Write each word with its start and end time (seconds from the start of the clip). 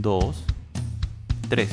2, 0.00 0.44
3. 1.50 1.68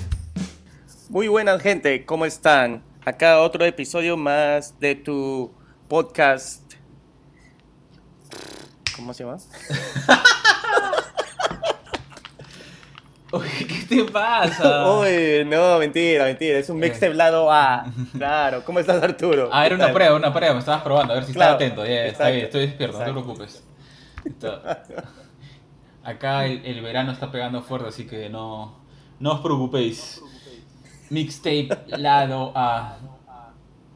Muy 1.10 1.30
buenas 1.30 1.62
gente, 1.62 2.06
¿cómo 2.06 2.26
están? 2.26 2.84
Acá 3.06 3.40
otro 3.40 3.64
episodio 3.64 4.18
más 4.18 4.78
de 4.82 4.96
tu 4.96 5.54
podcast. 5.88 6.74
¿Cómo 8.98 9.14
se 9.14 9.24
llama? 9.24 9.38
Oye, 13.32 13.66
¿qué 13.66 13.86
te 13.88 14.04
pasa? 14.12 14.92
Uy, 14.92 15.46
no, 15.46 15.80
mentira, 15.80 16.26
mentira. 16.26 16.60
Es 16.60 16.70
un 16.70 16.80
mixtape 16.80 17.14
eh. 17.14 17.16
lado 17.16 17.50
A. 17.50 17.86
Claro, 18.18 18.66
¿cómo 18.66 18.80
estás, 18.80 19.02
Arturo? 19.02 19.50
Ah, 19.54 19.66
era 19.66 19.76
una 19.76 19.94
prueba, 19.94 20.18
una 20.18 20.34
prueba. 20.34 20.54
Me 20.54 20.60
estabas 20.60 20.82
probando, 20.82 21.14
a 21.14 21.16
ver 21.16 21.26
si 21.26 21.32
claro, 21.32 21.54
estaba 21.54 21.66
atento. 21.66 21.86
Está 21.86 22.30
bien, 22.30 22.46
estoy 22.46 22.68
despierto, 22.68 23.00
no 23.00 23.06
te 23.06 23.12
preocupes. 23.12 23.64
Acá 26.08 26.46
el, 26.46 26.66
el 26.66 26.82
verano 26.82 27.12
está 27.12 27.30
pegando 27.30 27.62
fuerte, 27.62 27.90
así 27.90 28.08
que 28.08 28.30
no, 28.30 28.80
no 29.20 29.34
os 29.34 29.40
preocupéis. 29.42 30.22
Mixtape 31.10 31.70
lado 31.98 32.54
A. 32.56 32.98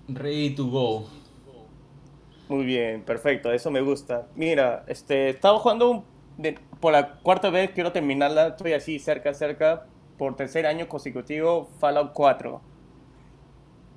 Ready 0.09 0.49
to 0.55 0.65
go. 0.67 1.07
Muy 2.49 2.65
bien, 2.65 3.03
perfecto, 3.03 3.49
eso 3.53 3.71
me 3.71 3.79
gusta. 3.79 4.27
Mira, 4.35 4.83
este, 4.87 5.29
estaba 5.29 5.57
jugando 5.59 5.89
un- 5.89 6.03
por 6.81 6.91
la 6.91 7.13
cuarta 7.19 7.49
vez, 7.49 7.71
quiero 7.71 7.93
terminarla, 7.93 8.47
estoy 8.49 8.73
así 8.73 8.99
cerca, 8.99 9.33
cerca, 9.33 9.85
por 10.17 10.35
tercer 10.35 10.65
año 10.65 10.89
consecutivo, 10.89 11.69
Fallout 11.79 12.11
4. 12.11 12.59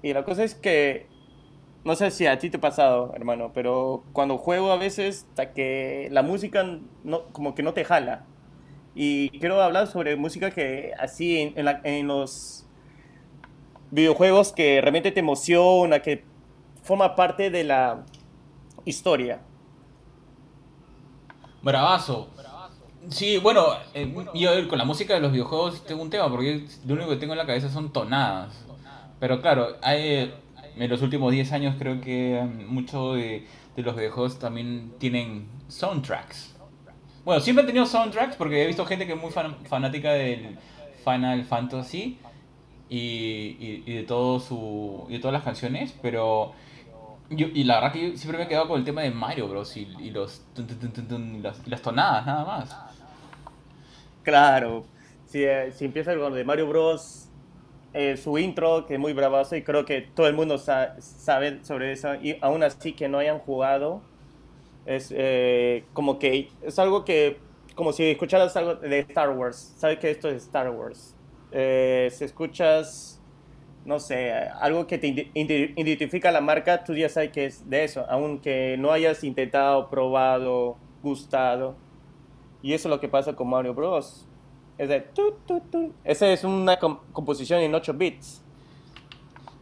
Y 0.02 0.12
la 0.12 0.22
cosa 0.24 0.44
es 0.44 0.54
que, 0.54 1.08
no 1.84 1.94
sé 1.96 2.10
si 2.10 2.26
a 2.26 2.38
ti 2.38 2.48
te 2.48 2.56
ha 2.56 2.60
pasado, 2.60 3.12
hermano, 3.14 3.52
pero 3.52 4.04
cuando 4.12 4.38
juego 4.38 4.72
a 4.72 4.76
veces, 4.76 5.26
hasta 5.30 5.52
que 5.52 6.08
la 6.10 6.22
música 6.22 6.64
no, 7.02 7.24
como 7.32 7.54
que 7.54 7.62
no 7.62 7.74
te 7.74 7.84
jala. 7.84 8.24
Y 8.94 9.30
quiero 9.38 9.60
hablar 9.60 9.86
sobre 9.86 10.16
música 10.16 10.50
que 10.50 10.92
así 10.98 11.52
en, 11.56 12.06
los 12.06 12.66
videojuegos 13.90 14.52
que 14.52 14.80
realmente 14.80 15.12
te 15.12 15.20
emociona, 15.20 16.00
que 16.00 16.24
forma 16.82 17.14
parte 17.16 17.50
de 17.50 17.64
la 17.64 18.04
historia. 18.84 19.40
Bravazo. 21.62 22.28
Sí, 23.08 23.36
bueno, 23.38 23.66
eh, 23.92 24.14
yo 24.34 24.68
con 24.68 24.78
la 24.78 24.84
música 24.84 25.14
de 25.14 25.20
los 25.20 25.32
videojuegos 25.32 25.84
tengo 25.84 26.02
un 26.02 26.08
tema, 26.08 26.30
porque 26.30 26.66
lo 26.86 26.94
único 26.94 27.10
que 27.10 27.16
tengo 27.16 27.34
en 27.34 27.38
la 27.38 27.46
cabeza 27.46 27.68
son 27.68 27.92
tonadas. 27.92 28.64
Pero 29.20 29.42
claro, 29.42 29.76
hay, 29.82 30.32
en 30.76 30.90
los 30.90 31.02
últimos 31.02 31.32
10 31.32 31.52
años 31.52 31.76
creo 31.78 32.00
que 32.00 32.42
mm, 32.42 32.66
muchos 32.72 33.16
de, 33.16 33.46
los 33.76 33.96
videojuegos 33.96 34.38
también 34.38 34.92
tienen 34.98 35.46
soundtracks. 35.68 36.54
Bueno, 37.24 37.40
siempre 37.40 37.62
han 37.62 37.66
tenido 37.66 37.86
soundtracks 37.86 38.36
porque 38.36 38.62
he 38.64 38.66
visto 38.66 38.84
gente 38.86 39.06
que 39.06 39.14
es 39.14 39.20
muy 39.20 39.30
fan- 39.30 39.56
fanática 39.66 40.12
del 40.12 40.58
Final 41.04 41.44
Fantasy 41.44 42.18
y, 42.88 43.82
y- 43.86 43.92
de 43.94 44.02
todo 44.04 44.38
su 44.40 45.06
y 45.08 45.14
de 45.14 45.18
todas 45.18 45.32
las 45.32 45.42
canciones, 45.42 45.94
pero 46.02 46.52
yo, 47.30 47.46
y 47.52 47.64
la 47.64 47.76
verdad 47.76 47.92
que 47.92 48.10
yo 48.12 48.16
siempre 48.16 48.38
me 48.38 48.44
he 48.44 48.48
quedado 48.48 48.68
con 48.68 48.78
el 48.78 48.84
tema 48.84 49.02
de 49.02 49.10
Mario 49.10 49.48
Bros. 49.48 49.76
y, 49.76 49.86
los 50.10 50.42
las 51.66 51.82
tonadas, 51.82 52.26
nada 52.26 52.44
más. 52.44 52.76
Claro, 54.22 54.84
si, 55.26 55.42
eh, 55.44 55.72
si 55.72 55.84
empieza 55.84 56.12
con 56.12 56.20
lo 56.20 56.30
de 56.30 56.44
Mario 56.44 56.66
Bros, 56.68 57.23
eh, 57.94 58.16
su 58.16 58.38
intro, 58.38 58.86
que 58.86 58.94
es 58.94 59.00
muy 59.00 59.12
bravazo, 59.14 59.56
y 59.56 59.62
creo 59.62 59.84
que 59.86 60.02
todo 60.02 60.26
el 60.28 60.34
mundo 60.34 60.58
sa- 60.58 61.00
sabe 61.00 61.64
sobre 61.64 61.92
eso, 61.92 62.14
y 62.16 62.36
aún 62.42 62.62
así 62.62 62.92
que 62.94 63.08
no 63.08 63.18
hayan 63.18 63.38
jugado, 63.40 64.02
es 64.86 65.12
eh, 65.16 65.84
como 65.94 66.18
que 66.18 66.50
es 66.62 66.78
algo 66.78 67.04
que, 67.04 67.38
como 67.74 67.92
si 67.92 68.04
escucharas 68.04 68.56
algo 68.56 68.76
de 68.76 69.00
Star 69.00 69.30
Wars, 69.30 69.74
sabes 69.78 69.98
que 69.98 70.10
esto 70.10 70.28
es 70.28 70.44
Star 70.44 70.70
Wars. 70.70 71.16
Eh, 71.52 72.08
si 72.12 72.24
escuchas, 72.24 73.20
no 73.84 74.00
sé, 74.00 74.32
algo 74.32 74.86
que 74.86 74.98
te 74.98 75.08
ide- 75.08 75.30
ide- 75.34 75.72
identifica 75.76 76.30
la 76.32 76.40
marca, 76.40 76.84
tú 76.84 76.94
ya 76.94 77.08
sabes 77.08 77.30
que 77.32 77.46
es 77.46 77.68
de 77.68 77.84
eso, 77.84 78.06
aunque 78.10 78.76
no 78.78 78.92
hayas 78.92 79.24
intentado, 79.24 79.88
probado, 79.90 80.76
gustado. 81.02 81.76
Y 82.62 82.72
eso 82.74 82.88
es 82.88 82.90
lo 82.90 83.00
que 83.00 83.08
pasa 83.08 83.34
con 83.34 83.48
Mario 83.48 83.74
Bros. 83.74 84.26
Es 84.78 84.88
de. 84.88 85.08
Esa 86.04 86.28
es 86.28 86.44
una 86.44 86.78
com- 86.78 86.98
composición 87.12 87.60
en 87.60 87.74
8 87.74 87.94
bits. 87.94 88.42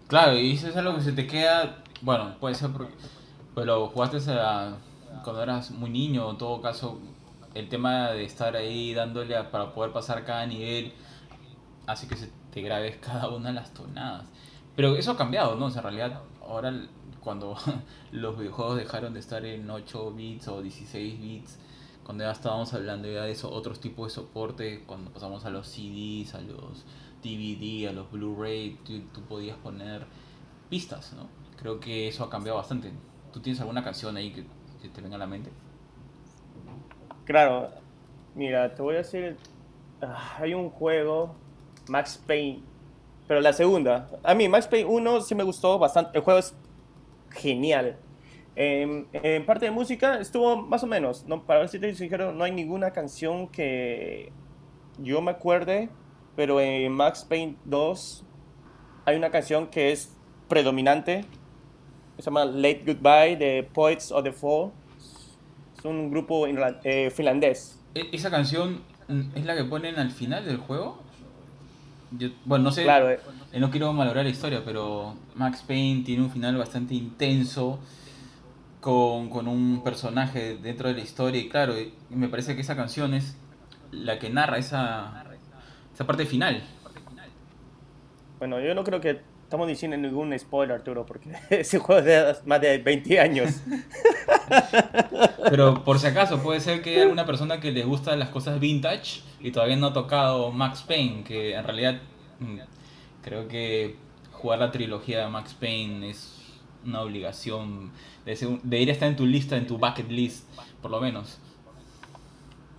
Claro, 0.08 0.36
y 0.38 0.52
eso 0.52 0.68
es 0.68 0.76
algo 0.76 0.94
que 0.96 1.00
se 1.02 1.12
te 1.12 1.26
queda, 1.26 1.82
bueno, 2.02 2.34
puede 2.38 2.54
ser 2.54 2.70
porque 2.70 2.92
pues 3.54 3.66
lo 3.66 3.88
jugaste 3.88 4.18
a- 4.32 4.76
cuando 5.24 5.42
eras 5.42 5.70
muy 5.70 5.90
niño, 5.90 6.30
en 6.30 6.38
todo 6.38 6.60
caso, 6.60 6.98
el 7.54 7.68
tema 7.68 8.10
de 8.10 8.24
estar 8.24 8.56
ahí 8.56 8.92
dándole 8.94 9.36
a- 9.36 9.50
para 9.50 9.72
poder 9.74 9.92
pasar 9.92 10.24
cada 10.24 10.46
nivel, 10.46 10.92
hace 11.86 12.06
que 12.08 12.16
se 12.16 12.30
te 12.50 12.60
grabes 12.62 12.96
cada 12.98 13.28
una 13.28 13.48
de 13.48 13.54
las 13.54 13.72
tonadas. 13.74 14.26
Pero 14.76 14.96
eso 14.96 15.12
ha 15.12 15.16
cambiado, 15.16 15.56
¿no? 15.56 15.66
O 15.66 15.70
sea, 15.70 15.80
en 15.80 15.84
realidad, 15.84 16.20
ahora 16.46 16.72
cuando 17.20 17.56
los 18.12 18.38
videojuegos 18.38 18.76
dejaron 18.76 19.14
de 19.14 19.20
estar 19.20 19.44
en 19.44 19.70
8 19.70 20.12
bits 20.12 20.48
o 20.48 20.60
16 20.62 21.20
bits, 21.20 21.58
cuando 22.04 22.24
ya 22.24 22.32
estábamos 22.32 22.72
hablando 22.74 23.08
ya 23.08 23.22
de 23.22 23.32
esos 23.32 23.50
otros 23.52 23.80
tipos 23.80 24.08
de 24.08 24.14
soporte, 24.14 24.84
cuando 24.86 25.10
pasamos 25.10 25.44
a 25.44 25.50
los 25.50 25.68
CDs, 25.68 26.34
a 26.34 26.40
los 26.40 26.84
DVD, 27.22 27.88
a 27.88 27.92
los 27.92 28.10
Blu-ray, 28.10 28.78
tú, 28.84 29.20
podías 29.28 29.56
poner 29.58 30.04
pistas, 30.68 31.12
¿no? 31.14 31.28
Creo 31.56 31.78
que 31.78 32.08
eso 32.08 32.24
ha 32.24 32.30
cambiado 32.30 32.58
bastante. 32.58 32.90
¿Tú 33.32 33.40
tienes 33.40 33.60
alguna 33.60 33.84
canción 33.84 34.16
ahí 34.16 34.32
que, 34.32 34.44
que 34.82 34.88
te 34.88 35.00
venga 35.00 35.16
a 35.16 35.18
la 35.18 35.26
mente? 35.26 35.50
Claro, 37.24 37.70
mira, 38.34 38.74
te 38.74 38.82
voy 38.82 38.96
a 38.96 38.98
decir. 38.98 39.36
ah, 40.00 40.36
hay 40.38 40.54
un 40.54 40.70
juego, 40.70 41.34
Max 41.88 42.20
Payne. 42.26 42.62
Pero 43.28 43.40
la 43.40 43.52
segunda. 43.52 44.08
A 44.24 44.34
mí, 44.34 44.48
Max 44.48 44.66
Payne 44.66 44.88
1 44.88 45.20
sí 45.20 45.34
me 45.34 45.44
gustó 45.44 45.78
bastante. 45.78 46.18
El 46.18 46.24
juego 46.24 46.40
es 46.40 46.54
genial. 47.30 47.96
En, 48.54 49.06
en 49.12 49.46
parte 49.46 49.64
de 49.64 49.70
música 49.70 50.18
estuvo 50.20 50.56
más 50.56 50.82
o 50.82 50.86
menos. 50.86 51.24
No, 51.26 51.42
para 51.44 51.60
ver 51.60 51.68
si 51.68 51.78
te 51.78 51.94
sincero, 51.94 52.32
no 52.32 52.44
hay 52.44 52.52
ninguna 52.52 52.90
canción 52.90 53.48
que 53.48 54.30
yo 54.98 55.20
me 55.22 55.30
acuerde. 55.30 55.88
Pero 56.36 56.60
en 56.60 56.92
Max 56.92 57.26
Payne 57.28 57.56
2 57.66 58.24
hay 59.04 59.16
una 59.16 59.30
canción 59.30 59.66
que 59.66 59.92
es 59.92 60.16
predominante. 60.48 61.24
Se 62.16 62.22
llama 62.22 62.44
Late 62.46 62.82
Goodbye 62.86 63.36
de 63.36 63.68
Poets 63.72 64.10
of 64.12 64.22
the 64.24 64.32
Fall. 64.32 64.70
Es 65.78 65.84
un 65.84 66.10
grupo 66.10 66.46
eh, 66.46 67.10
finlandés. 67.10 67.78
E- 67.94 68.08
¿Esa 68.12 68.30
canción 68.30 68.80
es 69.34 69.44
la 69.44 69.56
que 69.56 69.64
ponen 69.64 69.98
al 69.98 70.10
final 70.10 70.44
del 70.44 70.56
juego? 70.58 70.98
Yo- 72.18 72.28
bueno, 72.44 72.64
no 72.64 72.72
sé, 72.72 72.82
Claro, 72.84 73.10
eh. 73.10 73.18
eh, 73.52 73.60
no 73.60 73.70
quiero 73.70 73.92
malograr 73.92 74.24
la 74.24 74.30
historia, 74.30 74.62
pero 74.64 75.14
Max 75.34 75.62
Payne 75.66 76.02
tiene 76.04 76.22
un 76.22 76.30
final 76.30 76.56
bastante 76.56 76.94
intenso 76.94 77.78
con, 78.82 79.30
con 79.30 79.46
un 79.46 79.82
personaje 79.84 80.56
dentro 80.56 80.88
de 80.88 80.94
la 80.96 81.00
historia 81.00 81.40
y 81.40 81.48
claro, 81.48 81.72
me 82.10 82.28
parece 82.28 82.56
que 82.56 82.62
esa 82.62 82.74
canción 82.74 83.14
es 83.14 83.36
la 83.92 84.18
que 84.18 84.28
narra 84.28 84.58
esa, 84.58 85.24
esa 85.94 86.04
parte 86.04 86.26
final. 86.26 86.60
Bueno, 88.40 88.60
yo 88.60 88.74
no 88.74 88.82
creo 88.82 89.00
que 89.00 89.20
estamos 89.44 89.68
diciendo 89.68 89.96
ningún 89.96 90.36
spoiler, 90.36 90.78
Arturo, 90.78 91.06
porque 91.06 91.30
ese 91.50 91.78
juego 91.78 92.00
es 92.00 92.06
de 92.06 92.34
más 92.44 92.60
de 92.60 92.78
20 92.78 93.20
años. 93.20 93.62
Pero 95.48 95.84
por 95.84 96.00
si 96.00 96.08
acaso, 96.08 96.42
puede 96.42 96.58
ser 96.58 96.82
que 96.82 96.96
hay 96.96 97.02
alguna 97.02 97.24
persona 97.24 97.60
que 97.60 97.70
les 97.70 97.86
gusta 97.86 98.16
las 98.16 98.30
cosas 98.30 98.58
vintage 98.58 99.20
y 99.38 99.52
todavía 99.52 99.76
no 99.76 99.86
ha 99.88 99.92
tocado 99.92 100.50
Max 100.50 100.82
Payne, 100.82 101.22
que 101.22 101.54
en 101.54 101.62
realidad 101.62 102.00
mm, 102.40 102.58
creo 103.22 103.46
que 103.46 103.94
jugar 104.32 104.58
la 104.58 104.72
trilogía 104.72 105.20
de 105.20 105.28
Max 105.28 105.54
Payne 105.54 106.10
es 106.10 106.41
una 106.84 107.02
obligación 107.02 107.90
de, 108.24 108.78
ir 108.80 108.88
a 108.88 108.92
estar 108.92 109.08
en 109.08 109.16
tu 109.16 109.26
lista, 109.26 109.56
en 109.56 109.66
tu 109.66 109.78
bucket 109.78 110.08
list, 110.10 110.48
por 110.80 110.90
lo 110.90 111.00
menos. 111.00 111.38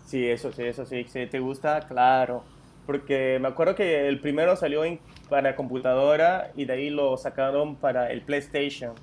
Sí, 0.05 0.27
eso 0.27 0.51
sí, 0.51 0.63
eso 0.63 0.85
sí. 0.85 1.05
Si 1.07 1.25
te 1.25 1.39
gusta, 1.39 1.81
claro. 1.87 2.43
porque 2.85 3.39
me 3.41 3.47
acuerdo 3.47 3.75
que 3.75 4.07
el 4.07 4.19
primero 4.19 4.55
salió 4.55 4.85
en, 4.85 4.99
para 5.29 5.55
computadora 5.55 6.51
y 6.55 6.65
de 6.65 6.73
ahí 6.73 6.89
lo 6.89 7.17
sacaron 7.17 7.75
para 7.75 8.11
el 8.11 8.21
PlayStation. 8.21 8.93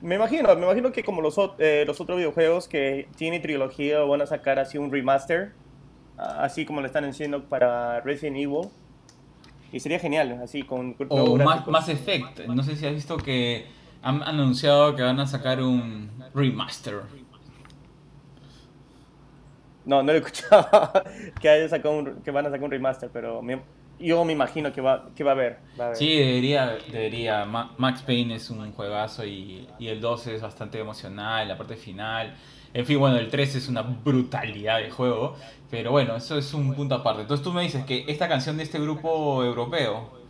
Me 0.00 0.16
imagino, 0.16 0.54
me 0.56 0.64
imagino 0.64 0.90
que 0.90 1.04
como 1.04 1.22
los, 1.22 1.36
eh, 1.58 1.84
los 1.86 2.00
otros 2.00 2.18
videojuegos 2.18 2.66
que 2.66 3.08
tienen 3.16 3.40
trilogía 3.40 4.00
van 4.00 4.20
a 4.20 4.26
sacar 4.26 4.58
así 4.58 4.76
un 4.76 4.90
remaster, 4.90 5.52
así 6.16 6.66
como 6.66 6.80
lo 6.80 6.86
están 6.86 7.04
haciendo 7.04 7.44
para 7.44 8.00
Resident 8.00 8.36
Evil. 8.36 8.68
Y 9.72 9.80
sería 9.80 9.98
genial, 9.98 10.40
así 10.42 10.64
con... 10.64 10.96
O 11.08 11.36
más, 11.38 11.66
más 11.66 11.88
Effect, 11.88 12.40
no 12.46 12.62
sé 12.62 12.76
si 12.76 12.84
has 12.84 12.92
visto 12.92 13.16
que 13.16 13.64
han 14.02 14.22
anunciado 14.22 14.94
que 14.96 15.02
van 15.02 15.20
a 15.20 15.26
sacar 15.26 15.62
un 15.62 16.10
remaster. 16.34 17.02
No, 19.84 20.02
no 20.02 20.12
he 20.12 20.16
escuchado 20.16 20.92
que, 21.40 21.48
haya 21.48 21.68
sacado 21.68 21.96
un, 21.96 22.22
que 22.22 22.30
van 22.30 22.46
a 22.46 22.50
sacar 22.50 22.64
un 22.64 22.70
remaster, 22.70 23.10
pero 23.12 23.42
yo 23.98 24.24
me 24.24 24.32
imagino 24.32 24.72
que 24.72 24.80
va, 24.80 25.10
que 25.14 25.24
va, 25.24 25.32
a, 25.32 25.34
haber, 25.34 25.58
Sí, 25.94 26.16
debería, 26.16 26.76
debería. 26.90 27.44
Max 27.44 28.02
Payne 28.02 28.36
es 28.36 28.50
un 28.50 28.72
juegazo 28.72 29.24
y, 29.24 29.68
y 29.78 29.88
el 29.88 30.00
2 30.00 30.26
es 30.28 30.42
bastante 30.42 30.78
emocional, 30.78 31.48
la 31.48 31.56
parte 31.56 31.76
final. 31.76 32.34
En 32.74 32.86
fin, 32.86 32.98
bueno, 32.98 33.18
el 33.18 33.28
3 33.28 33.56
es 33.56 33.68
una 33.68 33.82
brutalidad 33.82 34.78
de 34.78 34.90
juego, 34.90 35.36
pero 35.70 35.90
bueno, 35.90 36.16
eso 36.16 36.38
es 36.38 36.54
un 36.54 36.74
punto 36.74 36.94
aparte. 36.94 37.22
Entonces 37.22 37.44
tú 37.44 37.52
me 37.52 37.62
dices 37.62 37.84
que 37.84 38.04
esta 38.08 38.28
canción 38.28 38.56
de 38.56 38.64
este 38.64 38.80
grupo 38.80 39.44
europeo. 39.44 40.21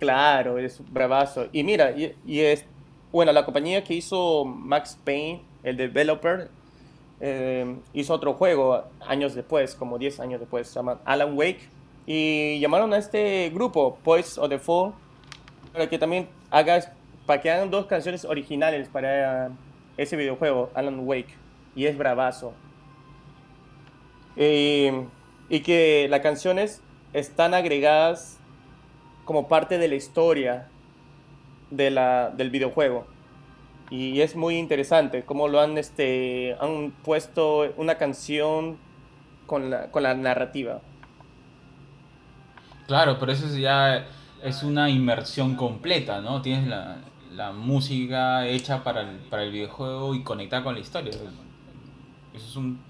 Claro, 0.00 0.58
es 0.58 0.82
bravazo. 0.90 1.48
Y 1.52 1.62
mira, 1.62 1.92
y, 1.92 2.40
es, 2.40 2.64
bueno, 3.12 3.32
la 3.32 3.44
compañía 3.44 3.84
que 3.84 3.92
hizo 3.94 4.46
Max 4.46 4.98
Payne, 5.04 5.42
el 5.62 5.76
developer, 5.76 6.48
eh, 7.20 7.76
hizo 7.92 8.14
otro 8.14 8.32
juego 8.32 8.84
años 9.00 9.34
después, 9.34 9.74
como 9.74 9.98
10 9.98 10.20
años 10.20 10.40
después, 10.40 10.68
se 10.68 10.74
llama 10.74 11.00
Alan 11.04 11.36
Wake. 11.36 11.68
Y 12.06 12.58
llamaron 12.60 12.94
a 12.94 12.96
este 12.96 13.50
grupo, 13.50 13.98
Poise 14.02 14.40
of 14.40 14.48
the 14.48 14.58
Fall, 14.58 14.94
para 15.74 15.86
que 15.86 15.98
también 15.98 16.30
hagas, 16.50 16.90
para 17.26 17.42
que 17.42 17.50
hagan 17.50 17.70
dos 17.70 17.84
canciones 17.84 18.24
originales 18.24 18.88
para 18.88 19.50
ese 19.98 20.16
videojuego, 20.16 20.70
Alan 20.72 21.00
Wake. 21.06 21.34
Y 21.76 21.84
es 21.84 21.98
bravazo. 21.98 22.54
y 24.36 25.60
que 25.60 26.06
las 26.08 26.20
canciones 26.20 26.80
están 27.12 27.52
agregadas 27.52 28.39
como 29.30 29.46
parte 29.46 29.78
de 29.78 29.86
la 29.86 29.94
historia 29.94 30.66
de 31.70 31.92
la, 31.92 32.30
del 32.30 32.50
videojuego 32.50 33.06
y 33.88 34.22
es 34.22 34.34
muy 34.34 34.56
interesante 34.56 35.22
cómo 35.24 35.46
lo 35.46 35.60
han, 35.60 35.78
este, 35.78 36.56
han 36.60 36.90
puesto 37.04 37.72
una 37.76 37.94
canción 37.94 38.76
con 39.46 39.70
la, 39.70 39.88
con 39.92 40.02
la 40.02 40.14
narrativa. 40.14 40.80
Claro, 42.88 43.20
pero 43.20 43.30
eso 43.30 43.56
ya 43.56 44.04
es 44.42 44.64
una 44.64 44.90
inmersión 44.90 45.54
completa, 45.54 46.20
¿no? 46.20 46.42
Tienes 46.42 46.66
la, 46.66 46.96
la 47.32 47.52
música 47.52 48.48
hecha 48.48 48.82
para 48.82 49.02
el, 49.02 49.18
para 49.30 49.44
el 49.44 49.52
videojuego 49.52 50.12
y 50.16 50.24
conectada 50.24 50.64
con 50.64 50.74
la 50.74 50.80
historia. 50.80 51.12
Eso 51.12 52.46
es 52.48 52.56
un, 52.56 52.80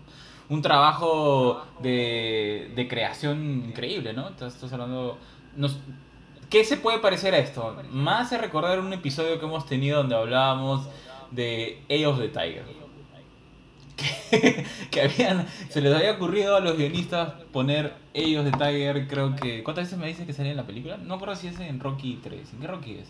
un 0.49 0.63
trabajo 0.63 1.67
de, 1.83 2.73
de, 2.75 2.89
creación 2.89 3.67
increíble, 3.67 4.15
¿no? 4.15 4.31
Estás, 4.31 4.55
estás 4.55 4.73
hablando... 4.73 5.19
¿Qué 6.51 6.65
se 6.65 6.77
puede 6.77 6.99
parecer 6.99 7.33
a 7.33 7.39
esto? 7.39 7.77
Más 7.93 8.27
hace 8.27 8.37
recordar 8.37 8.81
un 8.81 8.93
episodio 8.93 9.39
que 9.39 9.47
hemos 9.47 9.67
tenido 9.67 9.99
donde 9.99 10.17
hablábamos 10.17 10.89
de 11.31 11.81
Ellos 11.89 12.19
de 12.19 12.29
Tiger. 12.29 12.65
Que, 14.91 15.03
habían, 15.03 15.47
se 15.69 15.81
les 15.81 15.95
había 15.95 16.13
ocurrido 16.13 16.57
a 16.57 16.61
los 16.61 16.77
guionistas 16.77 17.35
poner 17.53 17.93
Ellos 18.15 18.45
de 18.45 18.51
Tiger, 18.51 19.07
creo 19.07 19.37
que... 19.37 19.63
¿Cuántas 19.63 19.85
veces 19.85 19.99
me 19.99 20.09
dice 20.09 20.27
que 20.27 20.33
salía 20.33 20.51
en 20.51 20.57
la 20.57 20.67
película? 20.67 20.97
No 20.97 21.15
recuerdo 21.15 21.37
si 21.37 21.47
es 21.47 21.61
en 21.61 21.79
Rocky 21.79 22.19
3. 22.23 22.53
¿En 22.55 22.61
qué 22.61 22.67
Rocky 22.67 22.95
es? 22.95 23.09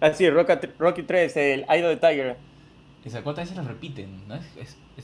Ah, 0.00 0.12
sí, 0.12 0.28
Rocky 0.28 1.02
3, 1.02 1.36
el 1.36 1.66
Idol 1.70 1.94
de 1.94 1.96
Tiger. 1.96 2.36
¿Cuántas 3.22 3.48
veces 3.48 3.56
lo 3.56 3.64
repiten? 3.64 4.28
¿no? 4.28 4.34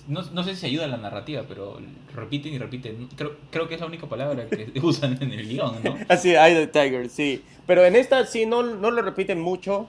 No, 0.08 0.22
no, 0.22 0.42
sé 0.42 0.56
si 0.56 0.66
ayuda 0.66 0.84
a 0.84 0.88
la 0.88 0.96
narrativa, 0.96 1.44
pero 1.46 1.78
repiten 2.14 2.54
y 2.54 2.58
repiten. 2.58 3.08
Creo, 3.14 3.36
creo 3.50 3.68
que 3.68 3.74
es 3.74 3.80
la 3.80 3.86
única 3.86 4.06
palabra 4.06 4.46
que 4.46 4.72
usan 4.82 5.18
en 5.20 5.32
el 5.32 5.46
guion, 5.46 5.76
¿no? 5.84 5.96
Así, 6.08 6.34
ah, 6.34 6.48
Eye 6.48 6.66
Tiger, 6.66 7.08
sí. 7.10 7.42
Pero 7.66 7.84
en 7.84 7.96
esta 7.96 8.24
sí 8.26 8.46
no, 8.46 8.62
no 8.62 8.90
lo 8.90 9.02
repiten 9.02 9.40
mucho. 9.40 9.88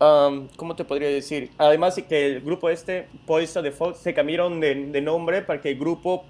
Um, 0.00 0.48
¿Cómo 0.56 0.76
te 0.76 0.84
podría 0.84 1.08
decir? 1.08 1.50
Además 1.56 1.94
que 2.06 2.26
el 2.26 2.40
grupo 2.42 2.68
este, 2.68 3.08
Poison 3.26 3.62
de 3.62 3.70
Fox, 3.70 3.98
se 3.98 4.12
cambiaron 4.12 4.60
de, 4.60 4.74
de, 4.74 5.00
nombre 5.00 5.40
para 5.40 5.60
que 5.60 5.70
el 5.70 5.78
grupo 5.78 6.24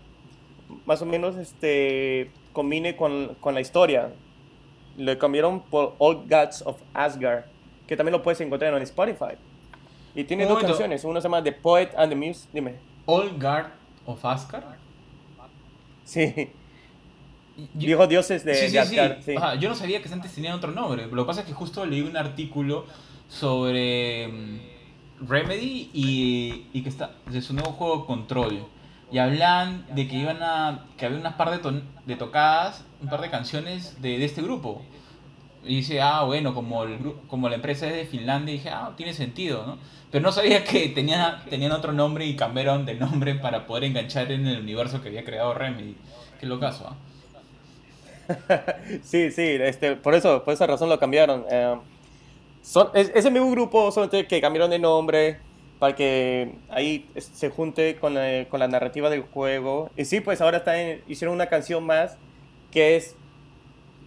más 0.87 1.02
o 1.02 1.06
menos 1.06 1.37
este, 1.37 2.31
combine 2.52 2.94
con, 2.94 3.35
con 3.40 3.55
la 3.55 3.61
historia. 3.61 4.12
Le 4.97 5.19
cambiaron 5.19 5.62
por 5.62 5.97
All 5.99 6.26
Gods 6.29 6.62
of 6.64 6.81
Asgard, 6.93 7.47
que 7.88 7.97
también 7.97 8.12
lo 8.12 8.23
puedes 8.23 8.40
encontrar 8.40 8.73
en 8.75 8.82
Spotify. 8.82 9.35
Y 10.14 10.25
tiene 10.25 10.46
dos 10.46 10.61
canciones, 10.61 11.05
una 11.05 11.20
se 11.20 11.25
llama 11.25 11.43
The 11.43 11.52
Poet 11.52 11.90
and 11.96 12.11
the 12.11 12.16
Muse, 12.16 12.46
dime. 12.52 12.76
All 13.06 13.31
Guard 13.38 13.66
of 14.06 14.25
Asgard. 14.25 14.64
Sí. 16.05 16.50
Dijo 17.75 18.06
dioses 18.06 18.44
de, 18.44 18.55
sí, 18.69 18.76
Asgard. 18.76 19.22
Sí. 19.22 19.34
yo 19.61 19.69
no 19.69 19.75
sabía 19.75 20.02
que 20.02 20.12
antes 20.12 20.32
tenían 20.34 20.55
otro 20.55 20.72
nombre. 20.72 21.06
Lo 21.06 21.25
que 21.25 21.26
pasa 21.26 21.40
es 21.40 21.46
que 21.46 21.52
justo 21.52 21.84
leí 21.87 22.02
un 22.02 22.16
artículo 22.16 22.87
sobre 23.28 24.28
mm, 24.28 25.26
Remedy 25.28 25.90
y, 25.93 26.66
y, 26.72 26.82
que 26.82 26.88
está 26.88 27.12
de 27.31 27.40
su 27.40 27.55
nuevo 27.55 27.72
juego 27.72 28.06
Control. 28.06 28.66
Y 29.12 29.19
hablan 29.19 29.87
de 29.94 30.08
que 30.08 30.16
iban 30.16 30.43
a. 30.43 30.87
que 30.96 31.06
había 31.06 31.19
unas 31.19 31.34
par 31.34 31.50
de, 31.50 31.82
de 32.06 32.16
tocadas, 32.16 32.84
un 33.00 33.08
par 33.08 33.20
de 33.20 33.31
canciones 33.31 34.00
de, 34.02 34.19
de 34.19 34.25
este 34.25 34.43
grupo. 34.43 34.82
Y 35.66 35.76
dice, 35.76 36.00
ah, 36.00 36.22
bueno, 36.22 36.55
como, 36.55 36.84
el, 36.84 36.99
como 37.28 37.49
la 37.49 37.56
empresa 37.56 37.87
es 37.87 37.94
de 37.94 38.05
Finlandia, 38.05 38.55
dije, 38.55 38.70
ah, 38.70 38.93
tiene 38.96 39.14
sentido, 39.14 39.66
¿no? 39.66 39.78
Pero 40.11 40.22
no 40.22 40.32
sabía 40.32 40.62
que 40.64 40.88
tenían, 40.90 41.44
tenían 41.46 41.72
otro 41.72 41.93
nombre 41.93 42.26
y 42.26 42.37
cambiaron 42.37 42.87
de 42.87 42.94
nombre 42.94 43.34
para 43.34 43.66
poder 43.66 43.84
enganchar 43.84 44.31
en 44.31 44.46
el 44.46 44.61
universo 44.61 45.02
que 45.02 45.08
había 45.08 45.25
creado 45.25 45.55
Remedy. 45.55 45.96
Qué 46.38 46.46
locazo, 46.46 46.88
¿ah? 46.88 46.96
sí, 49.02 49.31
sí, 49.31 49.43
este, 49.61 49.96
por 49.96 50.14
eso, 50.14 50.44
por 50.44 50.55
esa 50.55 50.66
razón 50.66 50.88
lo 50.88 50.99
cambiaron. 50.99 51.44
Eh, 51.50 51.76
son, 52.62 52.88
es, 52.94 53.12
ese 53.14 53.31
mismo 53.31 53.50
grupo 53.50 53.93
que 54.28 54.40
cambiaron 54.40 54.70
de 54.70 54.78
nombre 54.78 55.38
para 55.78 55.94
que 55.94 56.55
ahí 56.70 57.06
se 57.16 57.50
junte 57.50 57.96
con, 57.96 58.16
eh, 58.16 58.46
con 58.49 58.61
la 58.61 58.69
narrativa 58.69 59.11
del 59.11 59.22
juego. 59.22 59.90
Y 59.96 60.05
sí, 60.05 60.20
pues 60.20 60.40
ahora 60.40 60.58
están, 60.58 61.00
hicieron 61.08 61.34
una 61.34 61.46
canción 61.46 61.84
más 61.84 62.16
que 62.70 62.96
es 62.96 63.16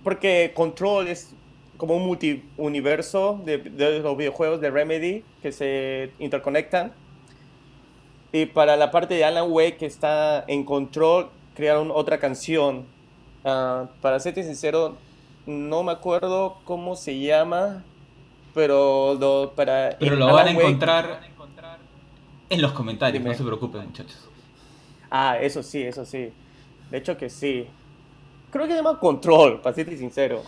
porque 0.04 0.52
Control 0.56 1.08
es 1.08 1.34
como 1.78 1.96
un 1.96 2.06
multiuniverso 2.06 3.42
de, 3.46 3.58
de 3.58 4.00
los 4.00 4.18
videojuegos 4.18 4.60
de 4.62 4.70
Remedy 4.70 5.24
que 5.42 5.52
se 5.52 6.12
interconectan. 6.20 6.92
Y 8.32 8.48
para 8.48 8.76
la 8.76 8.92
parte 8.92 9.14
de 9.14 9.24
Alan 9.24 9.52
Wake 9.52 9.78
que 9.78 9.86
está 9.86 10.44
en 10.48 10.64
Control, 10.64 11.30
crearon 11.56 11.92
otra 11.92 12.20
canción. 12.20 12.86
Uh, 13.44 13.88
para 14.02 14.20
serte 14.20 14.44
sincero, 14.44 14.98
no 15.46 15.84
me 15.84 15.92
acuerdo 15.92 16.58
cómo 16.66 16.96
se 16.96 17.20
llama, 17.20 17.84
pero 18.54 19.16
lo, 19.16 19.54
para 19.56 19.96
pero 20.00 20.16
lo 20.18 20.34
van 20.34 20.48
a 20.48 20.52
encontrar 20.52 21.22
en 22.50 22.62
los 22.62 22.72
comentarios, 22.72 23.24
no 23.24 23.34
se 23.34 23.44
preocupen 23.44 23.88
muchachos. 23.88 24.30
Ah, 25.10 25.38
eso 25.40 25.62
sí, 25.64 25.82
eso 25.82 26.06
sí. 26.06 26.32
De 26.90 26.98
hecho 26.98 27.18
que 27.18 27.30
sí. 27.30 27.68
Creo 28.52 28.66
que 28.66 28.72
se 28.72 28.78
llama 28.78 29.00
Control, 29.00 29.62
para 29.62 29.76
serte 29.76 29.98
sincero. 29.98 30.44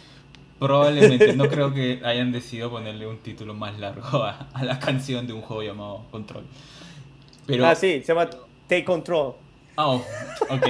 Probablemente, 0.59 1.33
no 1.35 1.47
creo 1.47 1.73
que 1.73 2.01
hayan 2.03 2.31
decidido 2.31 2.69
ponerle 2.69 3.07
un 3.07 3.17
título 3.19 3.53
más 3.53 3.79
largo 3.79 4.23
a, 4.23 4.49
la 4.61 4.77
canción 4.79 5.25
de 5.25 5.33
un 5.33 5.41
juego 5.41 5.63
llamado 5.63 6.05
Control. 6.11 6.43
Pero... 7.45 7.65
Ah, 7.65 7.75
sí, 7.75 8.01
se 8.01 8.13
llama 8.13 8.29
Take 8.67 8.83
Control. 8.83 9.33
Oh, 9.77 10.03
ok. 10.49 10.67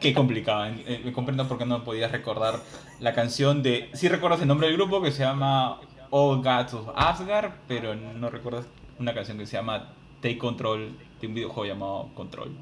Qué 0.00 0.14
complicado. 0.14 0.66
Eh, 0.86 1.02
me 1.04 1.12
comprendo 1.12 1.48
por 1.48 1.58
qué 1.58 1.66
no 1.66 1.82
podías 1.82 2.12
recordar 2.12 2.60
la 3.00 3.12
canción 3.12 3.62
de... 3.62 3.90
Sí 3.92 4.08
recuerdas 4.08 4.40
el 4.40 4.48
nombre 4.48 4.68
del 4.68 4.76
grupo 4.76 5.02
que 5.02 5.10
se 5.10 5.24
llama 5.24 5.80
All 6.10 6.42
Gods 6.42 6.74
of 6.74 6.88
Asgard, 6.94 7.50
pero 7.66 7.96
no 7.96 8.30
recuerdas 8.30 8.66
una 9.00 9.12
canción 9.12 9.36
que 9.38 9.46
se 9.46 9.56
llama 9.56 9.92
Take 10.20 10.38
Control 10.38 10.96
de 11.20 11.26
un 11.26 11.34
videojuego 11.34 11.66
llamado 11.66 12.10
Control. 12.14 12.52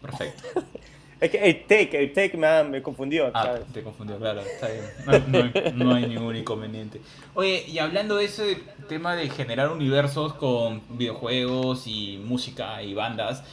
Perfecto. 0.00 0.42
Es 1.20 1.30
que 1.30 1.38
el 1.38 1.62
take, 1.62 2.02
el 2.02 2.12
take 2.12 2.36
me, 2.36 2.64
me 2.64 2.82
confundió. 2.82 3.30
Ah, 3.34 3.58
te 3.72 3.82
confundió, 3.82 4.18
claro. 4.18 4.40
Está 4.40 4.68
bien. 4.68 5.74
No, 5.76 5.94
hay, 5.94 6.06
ningún 6.06 6.36
inconveniente. 6.36 7.00
Oye, 7.34 7.64
y 7.66 7.78
hablando 7.78 8.16
de 8.16 8.24
ese 8.24 8.58
tema 8.88 9.14
de 9.14 9.28
generar 9.30 9.70
universos 9.70 10.34
con 10.34 10.82
videojuegos 10.90 11.86
y 11.86 12.18
música 12.18 12.82
y 12.82 12.94
bandas, 12.94 13.44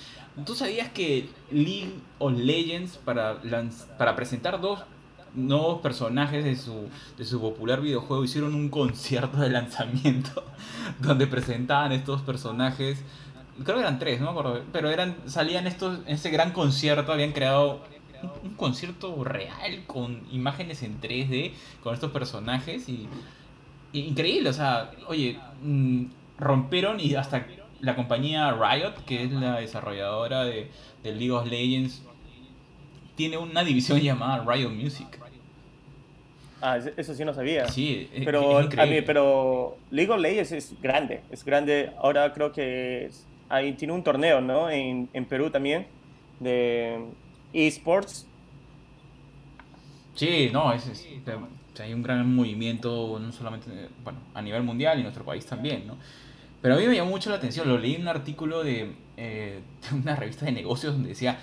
¿tú 0.45 0.55
sabías 0.55 0.89
que 0.89 1.29
League 1.51 1.93
of 2.19 2.33
Legends, 2.33 2.97
para, 2.97 3.41
para 3.97 4.15
presentar 4.15 4.59
dos 4.59 4.79
nuevos 5.33 5.81
personajes 5.81 6.43
de 6.43 6.55
su, 6.55 6.89
de 7.17 7.25
su 7.25 7.39
popular 7.39 7.81
videojuego, 7.81 8.23
hicieron 8.23 8.53
un 8.53 8.69
concierto 8.69 9.37
de 9.37 9.49
lanzamiento 9.49 10.43
donde 10.99 11.27
presentaban 11.27 11.91
estos 11.91 12.21
personajes 12.21 13.03
creo 13.63 13.77
que 13.77 13.81
eran 13.81 13.99
tres, 13.99 14.19
no 14.19 14.25
me 14.25 14.39
acuerdo, 14.39 14.63
pero 14.71 14.89
eran, 14.89 15.15
salían 15.25 15.67
estos, 15.67 15.99
en 16.05 16.13
este 16.15 16.29
gran 16.29 16.51
concierto, 16.51 17.11
habían 17.11 17.31
creado 17.31 17.81
un, 18.43 18.53
concierto 18.55 19.23
real 19.23 19.83
con 19.87 20.23
imágenes 20.31 20.83
en 20.83 20.99
3D, 21.01 21.53
con 21.81 21.93
estos 21.93 22.11
personajes 22.11 22.87
y, 22.89 23.07
increíble, 23.93 24.49
o 24.49 24.53
sea, 24.53 24.91
oye, 25.07 25.39
mm, 25.63 26.05
rompieron 26.37 26.99
y 26.99 27.15
hasta 27.15 27.45
la 27.79 27.95
compañía 27.95 28.51
Riot, 28.53 29.05
que 29.05 29.23
es 29.23 29.31
la 29.31 29.59
desarrolladora 29.59 30.43
de, 30.43 30.69
de 31.03 31.11
League 31.11 31.31
of 31.31 31.47
Legends, 31.47 32.03
tiene 33.15 33.37
una 33.37 33.63
división 33.63 33.99
llamada 34.01 34.45
Riot 34.45 34.69
Music. 34.69 35.21
Ah, 36.61 36.77
eso 36.77 37.15
sí 37.15 37.25
no 37.25 37.33
sabía. 37.33 37.67
Sí, 37.67 38.07
pero, 38.23 38.59
a 38.59 38.85
mí, 38.85 39.01
pero 39.01 39.77
League 39.89 40.11
of 40.11 40.19
Legends 40.19 40.51
es 40.51 40.79
grande, 40.79 41.21
es 41.31 41.43
grande. 41.43 41.91
Ahora 41.97 42.31
creo 42.33 42.51
que 42.51 43.09
ahí 43.51 43.73
tiene 43.73 43.93
un 43.93 44.03
torneo, 44.03 44.41
¿no? 44.41 44.69
En, 44.69 45.09
en 45.13 45.25
Perú 45.25 45.49
también, 45.49 45.85
de 46.39 47.05
esports. 47.53 48.25
Sí, 50.15 50.49
no, 50.51 50.73
es, 50.73 50.89
hay 51.79 51.93
un 51.93 52.03
gran 52.03 52.33
movimiento, 52.33 53.19
no 53.19 53.31
solamente 53.31 53.69
bueno, 54.03 54.19
a 54.33 54.41
nivel 54.41 54.63
mundial 54.63 54.97
y 54.97 55.01
en 55.01 55.03
nuestro 55.03 55.25
país 55.25 55.45
también, 55.45 55.87
¿no? 55.87 55.95
Pero 56.61 56.75
a 56.75 56.77
mí 56.77 56.85
me 56.85 56.95
llamó 56.95 57.11
mucho 57.11 57.29
la 57.29 57.37
atención, 57.37 57.67
lo 57.67 57.77
leí 57.77 57.95
en 57.95 58.01
un 58.01 58.07
artículo 58.07 58.63
de, 58.63 58.93
eh, 59.17 59.61
de 59.89 59.95
una 59.95 60.15
revista 60.15 60.45
de 60.45 60.51
negocios 60.51 60.93
donde 60.93 61.09
decía, 61.09 61.39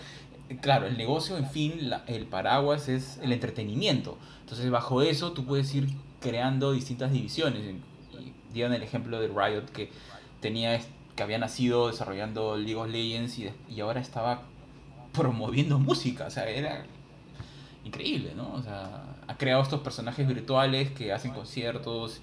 claro, 0.60 0.86
el 0.86 0.96
negocio, 0.96 1.36
en 1.36 1.50
fin, 1.50 1.90
el 2.06 2.26
paraguas 2.26 2.88
es 2.88 3.18
el 3.22 3.32
entretenimiento. 3.32 4.18
Entonces, 4.40 4.70
bajo 4.70 5.02
eso, 5.02 5.32
tú 5.32 5.44
puedes 5.44 5.74
ir 5.74 5.88
creando 6.20 6.72
distintas 6.72 7.12
divisiones. 7.12 7.60
Y 8.12 8.32
dieron 8.52 8.72
el 8.72 8.82
ejemplo 8.82 9.20
de 9.20 9.28
Riot 9.28 9.66
que 9.72 9.90
tenía 10.40 10.80
que 11.18 11.24
había 11.24 11.38
nacido 11.38 11.88
desarrollando 11.88 12.56
League 12.56 12.76
of 12.76 12.88
Legends 12.88 13.40
y, 13.40 13.50
y 13.68 13.80
ahora 13.80 14.00
estaba 14.00 14.42
promoviendo 15.12 15.80
música. 15.80 16.26
O 16.28 16.30
sea, 16.30 16.48
era 16.48 16.84
increíble, 17.84 18.34
¿no? 18.36 18.52
O 18.54 18.62
sea, 18.62 19.02
ha 19.26 19.36
creado 19.36 19.60
estos 19.60 19.80
personajes 19.80 20.28
virtuales 20.28 20.92
que 20.92 21.12
hacen 21.12 21.32
conciertos 21.32 22.20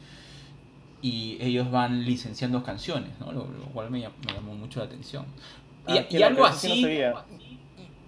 y 1.01 1.37
ellos 1.41 1.69
van 1.69 2.05
licenciando 2.05 2.63
canciones, 2.63 3.09
¿no? 3.19 3.33
Lo, 3.33 3.47
cual 3.73 3.91
me 3.91 3.99
llamó, 3.99 4.55
mucho 4.55 4.79
la 4.79 4.85
atención. 4.85 5.25
y, 5.89 5.97
ah, 5.97 6.07
y 6.09 6.23
algo 6.23 6.45
así, 6.45 6.87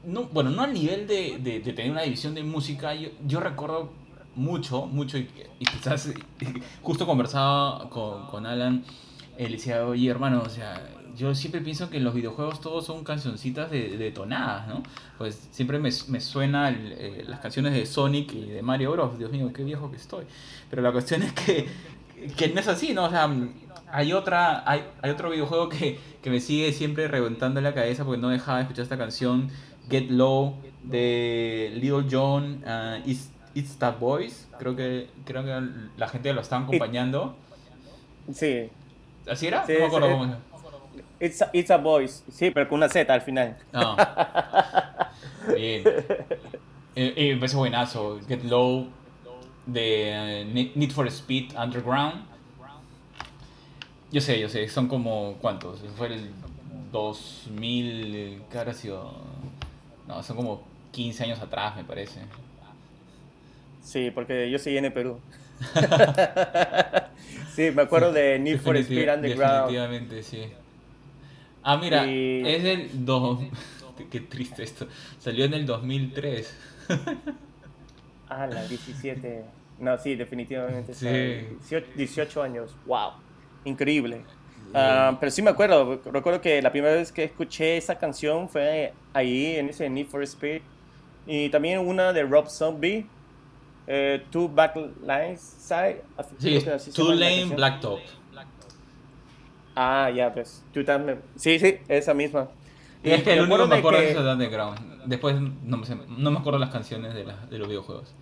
no, 0.06 0.24
bueno, 0.24 0.51
no 0.51 0.62
al 0.62 0.74
nivel 0.74 1.06
de, 1.06 1.38
de, 1.38 1.60
tener 1.60 1.91
una 1.91 2.03
división 2.03 2.34
de 2.34 2.44
música, 2.44 2.96
yo, 2.96 3.10
yo 3.27 3.41
recuerdo 3.41 3.91
mucho, 4.36 4.86
mucho, 4.86 5.17
y, 5.17 5.27
quizás 5.60 6.13
justo 6.82 7.06
conversaba 7.06 7.89
con, 7.89 8.25
con 8.27 8.46
Alan, 8.46 8.86
él 9.38 9.51
decía, 9.53 9.86
oye 9.86 10.10
hermano, 10.10 10.41
o 10.46 10.50
sea, 10.50 10.82
yo 11.15 11.34
siempre 11.34 11.62
pienso 11.62 11.89
que 11.89 11.98
en 11.98 12.03
los 12.03 12.13
videojuegos 12.13 12.62
todos 12.62 12.86
son 12.86 13.03
cancioncitas 13.03 13.72
de, 13.72 13.98
de 13.98 14.12
tonadas, 14.12 14.67
¿no? 14.67 14.84
Pues 15.17 15.48
siempre 15.51 15.79
me, 15.79 15.89
me 16.10 16.22
suena 16.22 16.70
eh, 16.70 17.24
las 17.27 17.39
canciones 17.39 17.74
de 17.74 17.86
Sonic 17.86 18.34
y 18.34 18.46
de 18.46 18.62
Mario 18.62 18.91
Bros. 18.91 19.17
Dios 19.17 19.32
mío, 19.32 19.51
qué 19.53 19.63
viejo 19.63 19.89
que 19.89 19.98
estoy. 19.98 20.25
Pero 20.70 20.82
la 20.84 20.91
cuestión 20.91 21.24
es 21.24 21.34
que, 21.34 21.67
que 22.36 22.50
no 22.50 22.60
es 22.60 22.67
así, 22.67 22.94
¿no? 22.94 23.06
O 23.06 23.10
sea, 23.10 23.29
hay 23.91 24.13
otra 24.13 24.70
hay, 24.70 24.84
hay 25.01 25.10
otro 25.10 25.32
videojuego 25.32 25.70
que, 25.70 25.98
que 26.22 26.29
me 26.29 26.39
sigue 26.39 26.72
siempre 26.72 27.08
reventando 27.08 27.62
la 27.62 27.74
cabeza 27.74 28.06
porque 28.06 28.22
no 28.22 28.29
dejaba 28.29 28.58
de 28.58 28.63
escuchar 28.63 28.84
esta 28.84 28.98
canción 28.98 29.50
Get 29.89 30.12
Low 30.12 30.56
de 30.84 31.72
Little 31.75 32.06
John, 32.10 32.63
uh, 32.63 33.10
It's, 33.10 33.32
It's 33.56 33.77
That 33.77 33.98
Boys. 34.00 34.48
Creo 34.60 34.75
que, 34.75 35.10
creo 35.25 35.44
que 35.44 35.67
la 35.98 36.08
gente 36.10 36.32
lo 36.34 36.41
está 36.41 36.58
acompañando. 36.58 37.36
Sí. 38.32 38.70
¿Así 39.29 39.48
era? 39.48 39.62
no 39.62 39.67
me 39.67 39.86
acuerdo 39.86 40.10
cómo 40.10 40.36
It's 41.19 41.41
a, 41.41 41.50
it's 41.51 41.72
a 41.72 41.77
Boys. 41.77 42.24
Sí, 42.31 42.51
pero 42.51 42.67
con 42.69 42.77
una 42.77 42.89
Z 42.89 43.12
al 43.12 43.22
final. 43.22 43.57
Ah. 43.74 45.12
Bien. 45.55 45.84
Eh, 46.96 47.13
eh, 47.15 47.34
me 47.34 47.38
parece 47.38 47.57
buenazo. 47.57 48.19
Get 48.27 48.43
Low 48.43 48.88
de 49.65 50.46
uh, 50.46 50.79
Need 50.79 50.91
for 50.91 51.07
Speed 51.07 51.55
Underground. 51.57 52.25
Yo 54.12 54.22
sé, 54.22 54.39
yo 54.39 54.48
sé, 54.48 54.67
son 54.69 54.88
como, 54.88 55.36
¿cuántos? 55.41 55.81
Fue 55.98 56.07
el 56.07 56.31
2000, 56.91 58.43
¿qué 58.50 58.57
habrá 58.57 58.74
sido? 58.74 59.13
No, 60.07 60.24
son 60.24 60.38
como 60.38 60.63
15 60.91 61.25
años 61.25 61.39
atrás, 61.39 61.75
me 61.75 61.84
parece. 61.84 62.22
Sí, 63.84 64.10
porque 64.12 64.50
yo 64.50 64.60
seguí 64.60 64.77
en 64.77 64.93
Perú. 64.93 65.19
sí, 67.57 67.71
me 67.71 67.81
acuerdo 67.81 68.13
de 68.13 68.37
Need 68.37 68.59
for 68.59 68.77
Speed 68.77 69.13
Underground. 69.13 69.71
Definitivamente, 69.71 70.23
sí. 70.23 70.43
Ah, 71.63 71.77
mira, 71.77 72.05
es 72.05 72.63
el... 72.63 73.05
Do... 73.05 73.39
Qué 74.11 74.21
triste 74.21 74.61
esto. 74.61 74.87
Salió 75.17 75.45
en 75.45 75.55
el 75.55 75.65
2003. 75.65 76.55
ah, 78.29 78.45
la 78.45 78.67
17. 78.67 79.43
No, 79.79 79.97
sí, 79.97 80.15
definitivamente. 80.15 80.93
Sí. 80.93 81.79
18 81.95 82.43
años. 82.43 82.75
Wow. 82.85 83.13
Increíble. 83.65 84.21
Ah, 84.73 85.17
pero 85.19 85.31
sí 85.31 85.41
me 85.41 85.49
acuerdo, 85.49 85.99
recuerdo 86.05 86.41
que 86.41 86.61
la 86.61 86.71
primera 86.71 86.93
vez 86.93 87.11
que 87.11 87.23
escuché 87.23 87.77
esa 87.77 87.97
canción 87.97 88.49
fue 88.49 88.93
ahí, 89.13 89.55
en 89.55 89.69
ese 89.69 89.89
Need 89.89 90.07
for 90.07 90.21
Speed. 90.23 90.61
Y 91.25 91.49
también 91.49 91.79
una 91.79 92.13
de 92.13 92.23
Rob 92.23 92.49
Zombie, 92.49 93.07
eh, 93.88 94.25
Two 94.29 94.50
Backlines 94.50 95.39
Side. 95.39 96.03
Sí, 96.38 96.60
Two 96.94 97.13
Lane 97.13 97.46
Blacktop. 97.56 98.00
Ah, 99.75 100.10
ya, 100.10 100.34
pues. 100.34 100.63
Tú 100.74 100.84
también. 100.84 101.22
Sí, 101.36 101.60
sí, 101.60 101.77
esa 101.88 102.13
misma. 102.13 102.50
Y 103.03 103.12
es 103.12 103.24
que 103.24 103.34
el 103.34 103.41
único 103.41 103.63
que 103.63 103.67
me 103.67 103.75
acuerdo 103.75 104.00
es 104.00 104.15
de 104.15 104.32
Underground. 104.32 105.06
Después 105.06 105.36
no 105.39 105.77
me, 105.77 105.86
no 106.17 106.32
me 106.32 106.39
acuerdo 106.39 106.60
las 106.60 106.72
canciones 106.72 107.13
de, 107.13 107.25
la, 107.25 107.36
de 107.46 107.58
los 107.60 107.67
videojuegos. 107.67 108.13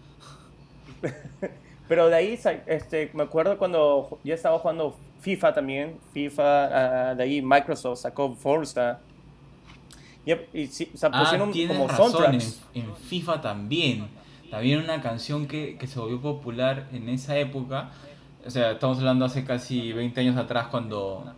Pero 1.88 2.10
de 2.10 2.16
ahí, 2.16 2.40
este, 2.66 3.12
me 3.14 3.24
acuerdo 3.24 3.58
cuando 3.58 4.20
ya 4.24 4.34
estaba 4.34 4.60
jugando 4.60 4.98
FIFA 5.22 5.54
también, 5.54 5.98
FIFA, 6.14 7.14
uh, 7.14 7.16
de 7.16 7.24
ahí 7.24 7.42
Microsoft 7.42 8.00
sacó 8.00 8.36
Forza. 8.36 9.00
Y, 10.26 10.32
y, 10.32 10.66
o 10.66 10.98
sea, 10.98 11.10
ah, 11.14 11.24
pusieron 11.24 11.54
como 11.68 11.88
razón, 11.88 12.40
en, 12.74 12.96
FIFA 12.96 13.42
también. 13.42 14.08
También 14.56 14.80
una 14.80 15.02
canción 15.02 15.48
que, 15.48 15.78
que 15.78 15.86
se 15.86 16.00
volvió 16.00 16.22
popular 16.22 16.88
en 16.94 17.10
esa 17.10 17.38
época. 17.38 17.90
O 18.48 18.50
sea, 18.50 18.72
estamos 18.72 19.00
hablando 19.00 19.26
hace 19.26 19.44
casi 19.44 19.92
20 19.92 20.22
años 20.22 20.38
atrás 20.38 20.68
cuando 20.68 21.36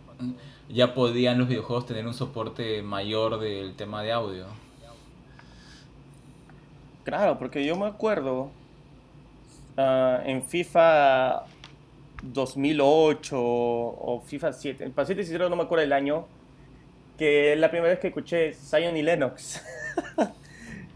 ya 0.68 0.94
podían 0.94 1.36
los 1.36 1.48
videojuegos 1.48 1.84
tener 1.84 2.06
un 2.06 2.14
soporte 2.14 2.80
mayor 2.80 3.40
del 3.40 3.74
tema 3.74 4.04
de 4.04 4.12
audio. 4.12 4.46
Claro, 7.02 7.40
porque 7.40 7.66
yo 7.66 7.74
me 7.74 7.86
acuerdo 7.86 8.52
uh, 9.76 10.20
en 10.24 10.44
FIFA 10.44 11.42
2008 12.22 13.36
o 13.36 14.22
FIFA 14.24 14.52
7, 14.52 14.90
para 14.90 15.06
ser 15.06 15.16
sincero 15.16 15.48
no 15.48 15.56
me 15.56 15.64
acuerdo 15.64 15.82
el 15.82 15.92
año, 15.92 16.28
que 17.18 17.54
es 17.54 17.58
la 17.58 17.68
primera 17.68 17.90
vez 17.90 17.98
que 17.98 18.06
escuché 18.06 18.54
Zion 18.54 18.96
y 18.96 19.02
Lennox. 19.02 19.60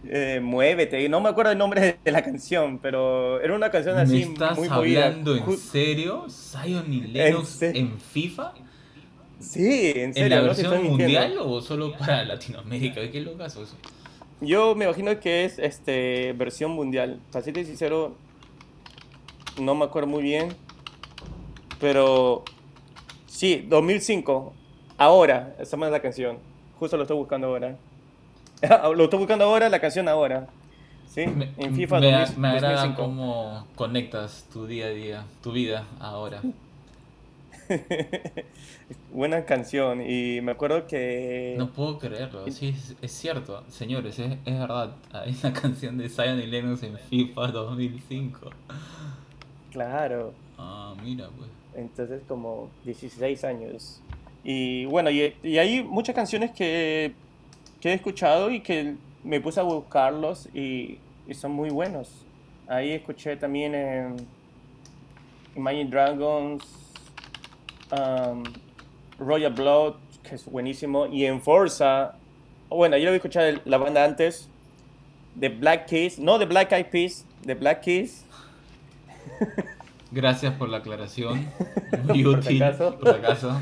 eh, 0.04 0.40
muévete, 0.42 1.08
no 1.08 1.20
me 1.20 1.28
acuerdo 1.28 1.52
el 1.52 1.58
nombre 1.58 1.98
de 2.04 2.12
la 2.12 2.22
canción, 2.22 2.78
pero 2.78 3.40
era 3.40 3.54
una 3.54 3.70
canción 3.70 3.96
así 3.96 4.14
¿Me 4.14 4.20
estás 4.22 4.58
muy 4.58 4.68
hablando 4.68 5.36
en 5.36 5.56
serio? 5.56 6.26
¿Zion 6.28 6.92
y 6.92 7.00
Lennox 7.02 7.62
en, 7.62 8.00
FIFA? 8.00 8.52
Sí, 9.38 9.92
en 9.94 10.12
serio. 10.14 10.26
¿En 10.26 10.30
la 10.30 10.40
versión 10.40 10.84
mundial 10.84 11.36
o 11.40 11.60
solo 11.60 11.96
para 11.96 12.24
Latinoamérica? 12.24 13.10
¿Qué 13.10 13.20
locas 13.20 13.56
eso? 13.56 13.76
Yo 14.40 14.74
me 14.74 14.86
imagino 14.86 15.18
que 15.20 15.44
es 15.44 15.58
este 15.60 16.32
versión 16.32 16.72
mundial. 16.72 17.20
Para 17.30 17.44
ser 17.44 17.64
sincero, 17.64 18.16
no 19.60 19.74
me 19.76 19.84
acuerdo 19.84 20.08
muy 20.08 20.22
bien. 20.22 20.48
Pero 21.80 22.44
sí, 23.26 23.64
2005. 23.68 24.52
Ahora, 24.98 25.54
esa 25.60 25.76
es 25.76 25.92
la 25.92 26.02
canción. 26.02 26.38
Justo 26.78 26.96
lo 26.96 27.04
estoy 27.04 27.16
buscando 27.16 27.46
ahora. 27.46 27.76
lo 28.94 29.04
estoy 29.04 29.18
buscando 29.18 29.44
ahora, 29.44 29.68
la 29.68 29.80
canción 29.80 30.08
ahora. 30.08 30.48
¿Sí? 31.06 31.20
en 31.20 31.74
FIFA 31.74 32.00
me, 32.00 32.10
2000, 32.10 32.38
me 32.38 32.48
agrada 32.48 32.94
cómo 32.94 33.66
conectas 33.74 34.46
tu 34.50 34.66
día 34.66 34.86
a 34.86 34.90
día, 34.90 35.24
tu 35.42 35.52
vida 35.52 35.86
ahora. 36.00 36.40
Buena 39.12 39.44
canción 39.44 40.00
y 40.00 40.40
me 40.40 40.52
acuerdo 40.52 40.86
que... 40.86 41.54
No 41.58 41.70
puedo 41.70 41.98
creerlo, 41.98 42.50
sí, 42.50 42.74
es, 43.02 43.12
cierto, 43.12 43.62
señores, 43.68 44.18
es, 44.18 44.38
es, 44.44 44.58
verdad. 44.58 44.92
Hay 45.12 45.36
una 45.42 45.52
canción 45.60 45.98
de 45.98 46.08
Zion 46.08 46.40
y 46.40 46.46
Lennox 46.46 46.82
en 46.82 46.96
FIFA 46.96 47.48
2005. 47.48 48.50
Claro. 49.70 50.32
Ah, 50.56 50.94
mira, 51.02 51.28
pues 51.36 51.50
entonces 51.74 52.22
como 52.26 52.70
16 52.84 53.44
años. 53.44 54.00
Y 54.44 54.86
bueno, 54.86 55.10
y, 55.10 55.34
y 55.42 55.58
hay 55.58 55.82
muchas 55.82 56.14
canciones 56.14 56.50
que, 56.52 57.14
que, 57.82 57.90
he 57.90 57.94
escuchado 57.94 58.50
y 58.50 58.60
que 58.60 58.94
me 59.24 59.40
puse 59.40 59.60
a 59.60 59.64
buscarlos 59.64 60.48
y, 60.54 60.98
y 61.26 61.34
son 61.34 61.52
muy 61.52 61.70
buenos. 61.70 62.08
Ahí 62.68 62.92
escuché 62.92 63.36
también 63.36 63.74
en 63.74 64.16
Imagine 65.56 65.90
Dragons, 65.90 66.64
um, 67.90 68.44
Royal 69.18 69.52
Blood, 69.52 69.94
que 70.22 70.36
es 70.36 70.46
buenísimo, 70.46 71.06
y 71.06 71.26
en 71.26 71.40
Forza, 71.40 72.14
bueno, 72.68 72.96
yo 72.96 73.04
lo 73.04 73.08
había 73.10 73.16
escuchado 73.16 73.60
la 73.64 73.78
banda 73.78 74.04
antes, 74.04 74.48
The 75.38 75.48
Black 75.50 75.86
Keys, 75.86 76.18
no 76.18 76.38
The 76.38 76.46
Black 76.46 76.72
Eyed 76.72 76.86
Peas, 76.86 77.26
The 77.44 77.54
Black 77.54 77.82
Keys. 77.82 78.24
Gracias 80.10 80.54
por 80.54 80.68
la 80.68 80.78
aclaración. 80.78 81.48
Muy 82.04 82.24
útil. 82.26 82.62
Por 82.78 83.02
si 83.02 83.18
acaso. 83.18 83.58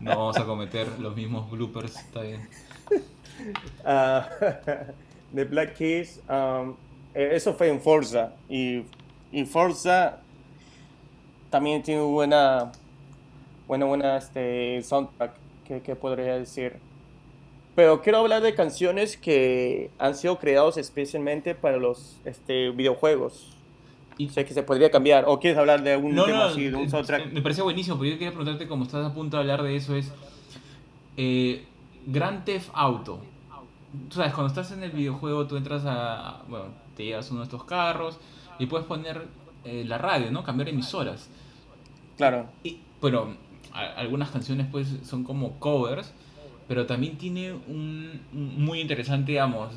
No 0.00 0.10
vamos 0.10 0.36
a 0.38 0.44
cometer 0.44 0.88
los 0.98 1.14
mismos 1.14 1.50
bloopers, 1.50 1.96
está 1.96 2.22
bien. 2.22 2.48
Uh, 3.84 4.22
The 5.34 5.44
Black 5.44 5.76
Keys, 5.76 6.20
um, 6.28 6.74
eh, 7.14 7.30
eso 7.32 7.54
fue 7.54 7.68
en 7.68 7.80
Forza. 7.80 8.32
Y, 8.48 8.82
y 9.32 9.44
Forza 9.44 10.18
también 11.50 11.82
tiene 11.82 12.02
buena, 12.02 12.72
buena, 13.68 13.84
buena 13.86 14.16
este, 14.16 14.82
soundtrack, 14.82 15.32
que, 15.66 15.80
que 15.80 15.94
podría 15.94 16.36
decir. 16.36 16.76
Pero 17.76 18.02
quiero 18.02 18.18
hablar 18.18 18.42
de 18.42 18.54
canciones 18.54 19.16
que 19.16 19.90
han 19.98 20.14
sido 20.14 20.38
creados 20.38 20.76
especialmente 20.76 21.54
para 21.54 21.76
los 21.76 22.16
este, 22.24 22.70
videojuegos. 22.70 23.56
Y 24.18 24.28
sé 24.28 24.44
que 24.44 24.52
se 24.52 24.62
podría 24.62 24.90
cambiar. 24.90 25.24
¿O 25.26 25.40
quieres 25.40 25.58
hablar 25.58 25.82
de 25.82 25.96
un 25.96 26.14
tema 26.14 26.46
así, 26.46 26.68
de 26.68 26.76
un 26.76 26.90
soundtrack? 26.90 27.32
Me 27.32 27.40
parece 27.40 27.62
buenísimo, 27.62 27.96
pero 27.96 28.10
yo 28.10 28.18
quería 28.18 28.30
preguntarte, 28.30 28.68
como 28.68 28.84
estás 28.84 29.06
a 29.06 29.14
punto 29.14 29.36
de 29.36 29.42
hablar 29.42 29.62
de 29.62 29.76
eso, 29.76 29.96
es 29.96 30.12
eh, 31.16 31.64
Grand 32.06 32.44
Theft 32.44 32.70
Auto. 32.74 33.20
Tú 34.08 34.16
sabes, 34.16 34.32
cuando 34.32 34.48
estás 34.48 34.70
en 34.72 34.82
el 34.82 34.92
videojuego, 34.92 35.46
tú 35.46 35.56
entras 35.56 35.82
a. 35.84 36.42
Bueno, 36.48 36.66
te 36.96 37.04
llevas 37.04 37.30
uno 37.30 37.40
de 37.40 37.44
estos 37.44 37.64
carros 37.64 38.18
y 38.58 38.66
puedes 38.66 38.86
poner 38.86 39.26
eh, 39.64 39.84
la 39.86 39.98
radio, 39.98 40.30
¿no? 40.30 40.44
Cambiar 40.44 40.68
emisoras. 40.68 41.28
Claro. 42.16 42.46
Y, 42.62 42.78
bueno, 43.00 43.34
algunas 43.72 44.30
canciones 44.30 44.66
pues 44.70 44.88
son 45.04 45.24
como 45.24 45.58
covers, 45.58 46.12
pero 46.68 46.86
también 46.86 47.18
tiene 47.18 47.52
un, 47.52 48.20
muy 48.32 48.80
interesante, 48.80 49.32
digamos, 49.32 49.70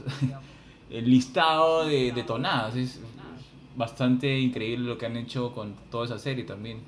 el 0.89 1.09
listado 1.09 1.85
de, 1.85 2.11
de 2.11 2.23
tonadas. 2.23 2.75
Es 2.75 2.99
bastante 3.75 4.39
increíble 4.39 4.87
lo 4.87 4.97
que 4.97 5.05
han 5.05 5.17
hecho 5.17 5.51
con 5.53 5.73
toda 5.89 6.05
esa 6.05 6.19
serie 6.19 6.43
también. 6.43 6.79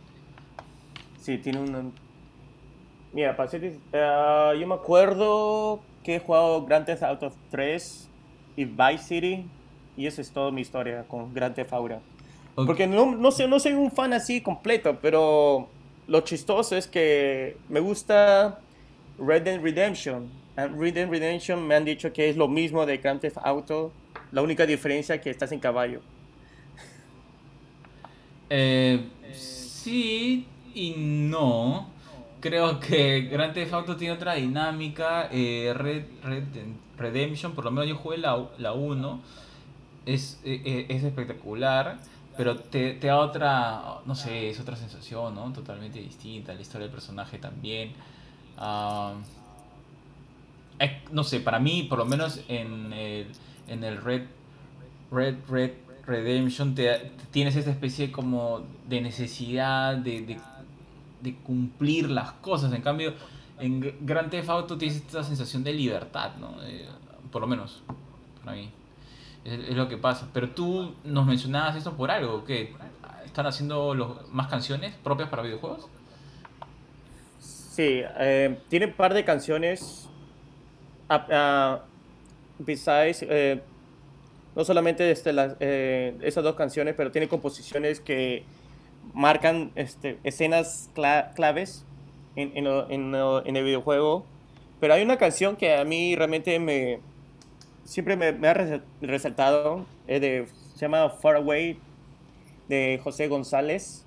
Sí, 1.20 1.38
tiene 1.40 1.60
un... 1.60 1.94
Mira, 3.16 3.34
para 3.38 3.50
ser, 3.50 3.64
uh, 3.64 4.54
yo 4.60 4.68
me 4.68 4.76
acuerdo 4.76 5.80
que 6.04 6.16
he 6.16 6.20
jugado 6.20 6.66
Grand 6.66 6.86
Theft 6.86 7.02
Auto 7.02 7.32
3 7.50 8.10
y 8.58 8.66
Vice 8.66 8.98
City 8.98 9.46
y 9.96 10.06
eso 10.06 10.20
es 10.20 10.32
toda 10.32 10.52
mi 10.52 10.60
historia 10.60 11.06
con 11.08 11.34
Grand 11.34 11.56
Theft 11.56 11.72
Auto. 11.72 12.02
Porque 12.56 12.88
no, 12.88 13.16
no, 13.16 13.32
sé, 13.32 13.48
no 13.48 13.58
soy 13.62 13.72
un 13.72 13.90
fan 13.90 14.12
así 14.12 14.42
completo, 14.42 15.00
pero 15.02 15.70
lo 16.08 16.22
chistoso 16.22 16.76
es 16.76 16.88
que 16.88 17.56
me 17.70 17.80
gusta 17.80 18.60
Red 19.18 19.44
Dead 19.44 19.62
Redemption. 19.62 20.30
Red 20.58 20.96
Dead 20.96 21.10
Redemption 21.10 21.66
me 21.66 21.76
han 21.76 21.86
dicho 21.86 22.12
que 22.12 22.28
es 22.28 22.36
lo 22.36 22.50
mismo 22.50 22.86
de 22.86 22.98
Grand 22.98 23.22
Theft 23.22 23.38
Auto, 23.42 23.94
la 24.34 24.42
única 24.42 24.66
diferencia 24.66 25.16
es 25.16 25.22
que 25.22 25.30
estás 25.30 25.54
en 25.54 25.62
caballo. 25.62 26.02
Eh, 28.50 29.06
sí 29.32 30.46
y 30.74 30.96
no. 30.98 31.95
Creo 32.46 32.80
que 32.80 33.22
Grand 33.22 33.56
Theft 33.56 33.74
Auto 33.74 33.98
tiene 33.98 34.14
otra 34.14 34.36
dinámica. 34.36 35.30
Eh, 35.32 35.74
Red, 35.76 36.04
Redemption, 36.96 37.56
por 37.56 37.66
lo 37.66 37.72
menos 37.72 37.90
yo 37.90 37.96
jugué 37.96 38.20
la, 38.20 38.38
la 38.60 38.74
1. 38.74 39.20
Es, 40.06 40.40
eh, 40.46 40.62
eh, 40.64 40.86
es 40.90 41.04
espectacular 41.04 41.98
pero 42.38 42.60
te, 42.60 42.94
te, 42.94 43.08
da 43.08 43.18
otra, 43.18 44.02
no 44.06 44.14
sé, 44.14 44.50
es 44.50 44.60
otra 44.60 44.76
sensación, 44.76 45.34
¿no? 45.34 45.52
Totalmente 45.54 46.00
distinta, 46.00 46.54
la 46.54 46.62
historia 46.62 46.86
del 46.86 46.94
personaje 46.94 47.40
también. 47.40 47.94
Ah, 48.58 49.14
no 51.12 51.24
sé, 51.24 51.40
para 51.40 51.60
mí, 51.60 51.88
por 51.90 51.98
lo 51.98 52.06
menos 52.06 52.42
en 52.48 52.94
el, 52.94 53.28
en 53.68 53.84
el 53.84 54.00
Red, 54.00 54.24
Red, 55.12 55.38
Red 55.50 55.72
Redemption, 56.06 56.76
te, 56.76 57.12
tienes 57.32 57.56
esa 57.56 57.72
especie 57.72 58.12
como 58.12 58.62
de 58.88 59.02
necesidad 59.02 59.96
de, 59.96 60.38
de, 61.26 61.36
cumplir 61.36 62.10
las 62.10 62.32
cosas. 62.34 62.72
En 62.74 62.82
cambio, 62.82 63.14
en 63.60 63.96
Grand 64.02 64.30
Theft 64.30 64.50
Auto 64.50 64.78
tienes 64.78 64.98
esta 64.98 65.24
sensación 65.24 65.64
de 65.64 65.74
libertad, 65.74 66.36
¿no? 66.40 66.56
Por 67.32 67.42
lo 67.42 67.48
menos, 67.48 67.84
para 68.44 68.58
mí. 68.58 68.70
Es, 69.44 69.76
lo 69.76 69.88
que 69.88 69.98
pasa. 69.98 70.28
Pero 70.34 70.50
tú 70.50 70.96
nos 71.04 71.26
mencionabas 71.26 71.76
esto 71.76 71.96
por 71.96 72.12
algo, 72.12 72.44
que 72.46 72.74
están 73.26 73.46
haciendo 73.46 73.94
los, 73.94 74.30
más 74.32 74.48
canciones 74.48 74.96
propias 75.04 75.30
para 75.30 75.44
videojuegos. 75.44 75.88
Sí, 77.40 78.02
eh, 78.20 78.60
tiene 78.70 78.88
un 78.88 78.94
par 78.94 79.14
de 79.14 79.26
canciones. 79.26 80.08
Uh, 81.10 81.78
besides, 82.58 83.24
eh, 83.30 83.62
no 84.56 84.64
solamente 84.64 85.12
este, 85.12 85.34
las, 85.34 85.56
eh, 85.60 86.18
esas 86.22 86.44
dos 86.44 86.56
canciones, 86.56 86.96
pero 86.96 87.12
tiene 87.12 87.28
composiciones 87.28 88.00
que 88.00 88.44
marcan 89.14 89.72
este, 89.76 90.20
escenas 90.24 90.90
claves 90.94 91.86
en, 92.36 92.52
en, 92.56 92.68
en, 92.68 93.16
en, 93.16 93.56
el 93.56 93.64
videojuego. 93.64 94.26
Pero 94.80 94.94
hay 94.94 95.04
una 95.04 95.18
canción 95.18 95.56
que 95.56 95.76
a 95.76 95.86
mí 95.86 96.16
realmente 96.16 96.60
me, 96.60 97.00
siempre 97.84 98.16
me, 98.18 98.48
ha 98.48 98.54
resaltado, 99.02 99.86
de, 100.08 100.48
se 100.74 100.80
llama 100.80 101.10
Far 101.10 101.38
Away 101.38 101.80
de 102.68 103.00
José 103.04 103.28
González. 103.28 104.04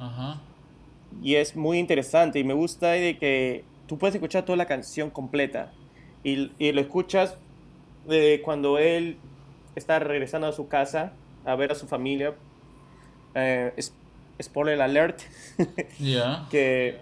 Y 1.22 1.36
es 1.36 1.56
muy 1.56 1.78
interesante 1.78 2.38
y 2.38 2.44
me 2.44 2.54
gusta 2.54 2.90
de 2.90 3.18
que 3.18 3.64
tú 3.86 3.98
puedes 3.98 4.14
escuchar 4.14 4.44
toda 4.44 4.56
la 4.56 4.66
canción 4.66 5.10
completa 5.10 5.72
y, 6.22 6.52
y 6.58 6.72
lo 6.72 6.80
escuchas 6.80 7.38
de 8.06 8.42
cuando 8.44 8.78
él 8.78 9.16
está 9.74 9.98
regresando 9.98 10.46
a 10.46 10.52
su 10.52 10.68
casa 10.68 11.12
a 11.44 11.54
ver 11.54 11.72
a 11.72 11.74
su 11.74 11.86
familia. 11.86 12.34
Eh, 13.34 13.72
spoiler 14.40 14.80
alert. 14.80 15.20
que 16.50 16.98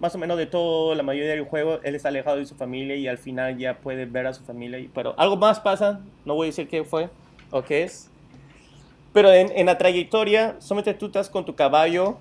más 0.00 0.14
o 0.14 0.18
menos 0.18 0.38
de 0.38 0.46
todo, 0.46 0.94
la 0.94 1.02
mayoría 1.02 1.30
del 1.30 1.44
juego, 1.44 1.80
él 1.82 1.94
está 1.94 2.08
alejado 2.08 2.38
de 2.38 2.46
su 2.46 2.54
familia 2.54 2.96
y 2.96 3.06
al 3.06 3.18
final 3.18 3.58
ya 3.58 3.78
puede 3.78 4.06
ver 4.06 4.26
a 4.26 4.32
su 4.32 4.42
familia. 4.42 4.80
Pero 4.94 5.14
algo 5.18 5.36
más 5.36 5.60
pasa, 5.60 6.00
no 6.24 6.34
voy 6.34 6.46
a 6.46 6.48
decir 6.48 6.68
qué 6.68 6.84
fue 6.84 7.10
o 7.50 7.62
qué 7.62 7.82
es. 7.82 8.10
Pero 9.12 9.32
en, 9.32 9.66
la 9.66 9.76
trayectoria, 9.76 10.56
solamente 10.60 10.94
tú 10.94 11.06
estás 11.06 11.28
con 11.28 11.44
tu 11.44 11.54
caballo 11.54 12.18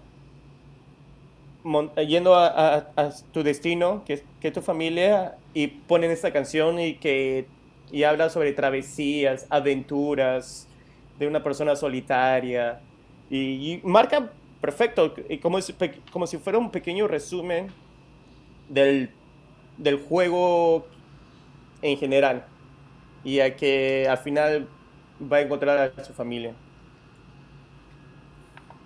yendo 2.08 2.36
a, 2.36 2.86
tu 3.32 3.43
destino, 3.43 4.04
que, 4.06 4.24
es 4.41 4.54
tu 4.54 4.62
familia, 4.62 5.36
y 5.54 5.67
ponen 5.67 6.10
esta 6.10 6.34
canción 6.34 6.80
y 6.80 6.95
que 6.95 7.45
y 7.91 8.04
habla 8.04 8.30
sobre 8.30 8.54
travesías, 8.54 9.48
aventuras 9.50 10.68
de 11.19 11.27
una 11.27 11.43
persona 11.43 11.75
solitaria. 11.75 12.82
Y, 13.29 13.73
y 13.73 13.82
marca 13.84 14.32
perfecto, 14.62 15.13
como, 15.41 15.60
como 16.12 16.27
si 16.27 16.38
fuera 16.38 16.58
un 16.58 16.71
pequeño 16.71 17.08
resumen 17.08 17.67
del, 18.69 19.12
del 19.77 19.99
juego 19.99 20.88
en 21.82 21.97
general. 21.97 22.45
Y 23.23 23.41
a 23.41 23.55
que 23.55 24.08
al 24.10 24.17
final 24.17 24.67
va 25.21 25.38
a 25.38 25.41
encontrar 25.41 25.93
a 25.97 26.03
su 26.03 26.13
familia. 26.13 26.53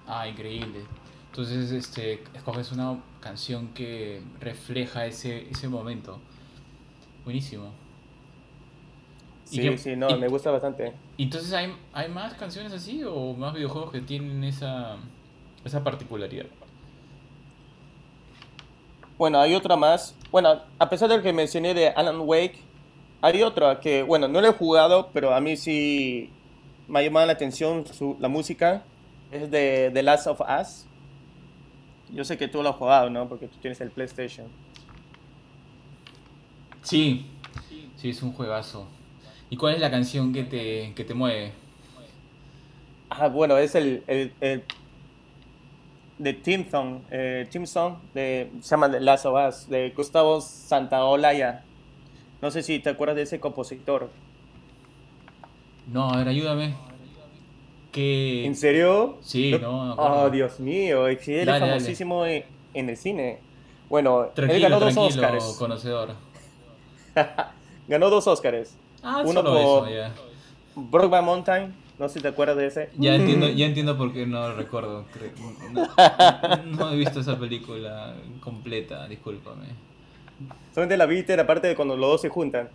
Ah, 0.07 0.27
increíble. 0.27 0.81
Entonces, 1.29 1.71
este, 1.71 2.23
escoges 2.33 2.71
una 2.71 2.99
canción 3.19 3.69
que 3.69 4.21
refleja 4.39 5.05
ese, 5.05 5.49
ese 5.49 5.67
momento. 5.67 6.19
Buenísimo. 7.23 7.82
Sí, 9.53 9.77
sí, 9.77 9.95
no, 9.95 10.17
me 10.17 10.27
gusta 10.27 10.51
bastante. 10.51 10.93
Entonces, 11.17 11.53
¿hay, 11.53 11.73
¿hay 11.93 12.09
más 12.09 12.33
canciones 12.33 12.73
así 12.73 13.03
o 13.03 13.33
más 13.33 13.53
videojuegos 13.53 13.91
que 13.91 14.01
tienen 14.01 14.43
esa, 14.43 14.97
esa 15.63 15.83
particularidad. 15.83 16.45
Bueno, 19.17 19.39
hay 19.39 19.53
otra 19.55 19.75
más. 19.75 20.15
Bueno, 20.31 20.61
a 20.79 20.89
pesar 20.89 21.09
de 21.09 21.21
que 21.21 21.31
mencioné 21.31 21.73
de 21.73 21.89
Alan 21.89 22.21
Wake, 22.21 22.59
hay 23.21 23.41
otra 23.43 23.79
que, 23.79 24.03
bueno, 24.03 24.27
no 24.27 24.41
la 24.41 24.49
he 24.49 24.53
jugado, 24.53 25.09
pero 25.13 25.33
a 25.33 25.39
mí 25.39 25.55
sí 25.55 26.29
me 26.87 26.99
ha 26.99 27.03
llamado 27.03 27.25
la 27.25 27.33
atención 27.33 27.85
su, 27.85 28.17
la 28.19 28.27
música. 28.27 28.83
Es 29.31 29.49
de 29.49 29.89
The 29.93 30.03
Last 30.03 30.27
of 30.27 30.41
Us. 30.41 30.85
Yo 32.11 32.23
sé 32.23 32.37
que 32.37 32.47
tú 32.47 32.61
lo 32.61 32.69
has 32.69 32.75
jugado, 32.75 33.09
¿no? 33.09 33.27
Porque 33.27 33.47
tú 33.47 33.57
tienes 33.59 33.81
el 33.81 33.89
PlayStation. 33.89 34.47
Sí, 36.83 37.25
sí, 37.97 38.09
es 38.09 38.21
un 38.21 38.33
juegazo. 38.33 38.87
¿Y 39.53 39.55
cuál 39.55 39.75
es 39.75 39.81
la 39.81 39.91
canción 39.91 40.33
que 40.33 40.43
te, 40.45 40.93
que 40.95 41.03
te 41.03 41.13
mueve? 41.13 41.51
Ah, 43.07 43.27
bueno, 43.27 43.55
es 43.59 43.75
el, 43.75 44.03
el, 44.07 44.33
el 44.41 44.63
de 46.17 46.33
Tim 46.33 46.67
Song, 46.71 47.01
eh, 47.11 47.47
Song 47.65 47.97
de, 48.15 48.49
se 48.61 48.69
llama 48.71 48.89
The 48.89 48.99
Last 48.99 49.27
of 49.27 49.37
Us, 49.47 49.69
de 49.69 49.91
Gustavo 49.91 50.41
Santaolalla. 50.41 51.63
No 52.41 52.49
sé 52.49 52.63
si 52.63 52.79
te 52.79 52.89
acuerdas 52.89 53.15
de 53.15 53.21
ese 53.21 53.39
compositor. 53.39 54.09
No, 55.85 56.09
a 56.09 56.17
ver, 56.17 56.29
ayúdame. 56.29 56.73
¿Qué... 57.91 58.47
¿En 58.47 58.55
serio? 58.55 59.19
Sí, 59.21 59.55
no, 59.61 59.93
Oh, 59.93 60.31
Dios 60.31 60.59
mío, 60.59 61.05
él 61.05 61.19
es 61.27 61.45
famosísimo 61.45 62.25
en, 62.25 62.43
el 62.73 62.97
cine. 62.97 63.37
Bueno, 63.87 64.31
él 64.35 64.59
ganó 64.59 64.79
dos 64.79 64.97
Oscars. 64.97 65.43
conocedor. 65.59 66.15
ganó 67.87 68.09
dos 68.09 68.25
Oscars. 68.25 68.77
Ah, 69.03 69.21
Uno 69.23 69.33
solo 69.33 69.51
por- 69.51 69.87
eso, 69.87 69.95
ya. 69.95 70.13
Brokeback 70.75 71.23
Mountain, 71.23 71.73
no 71.99 72.07
sé 72.07 72.15
si 72.15 72.21
te 72.21 72.29
acuerdas 72.29 72.57
de 72.57 72.67
ese. 72.67 72.89
Ya 72.97 73.15
entiendo, 73.15 73.49
ya 73.49 73.65
entiendo 73.65 73.97
por 73.97 74.13
qué 74.13 74.25
no 74.25 74.47
lo 74.47 74.55
recuerdo. 74.55 75.05
No, 75.71 75.87
no 76.65 76.91
he 76.91 76.95
visto 76.97 77.19
esa 77.19 77.37
película 77.37 78.15
completa, 78.39 79.07
discúlpame. 79.07 79.67
Solamente 80.73 80.97
la 80.97 81.05
viste 81.05 81.37
la 81.37 81.45
parte 81.45 81.67
de 81.67 81.75
cuando 81.75 81.95
los 81.95 82.09
dos 82.09 82.21
se 82.21 82.29
juntan. 82.29 82.69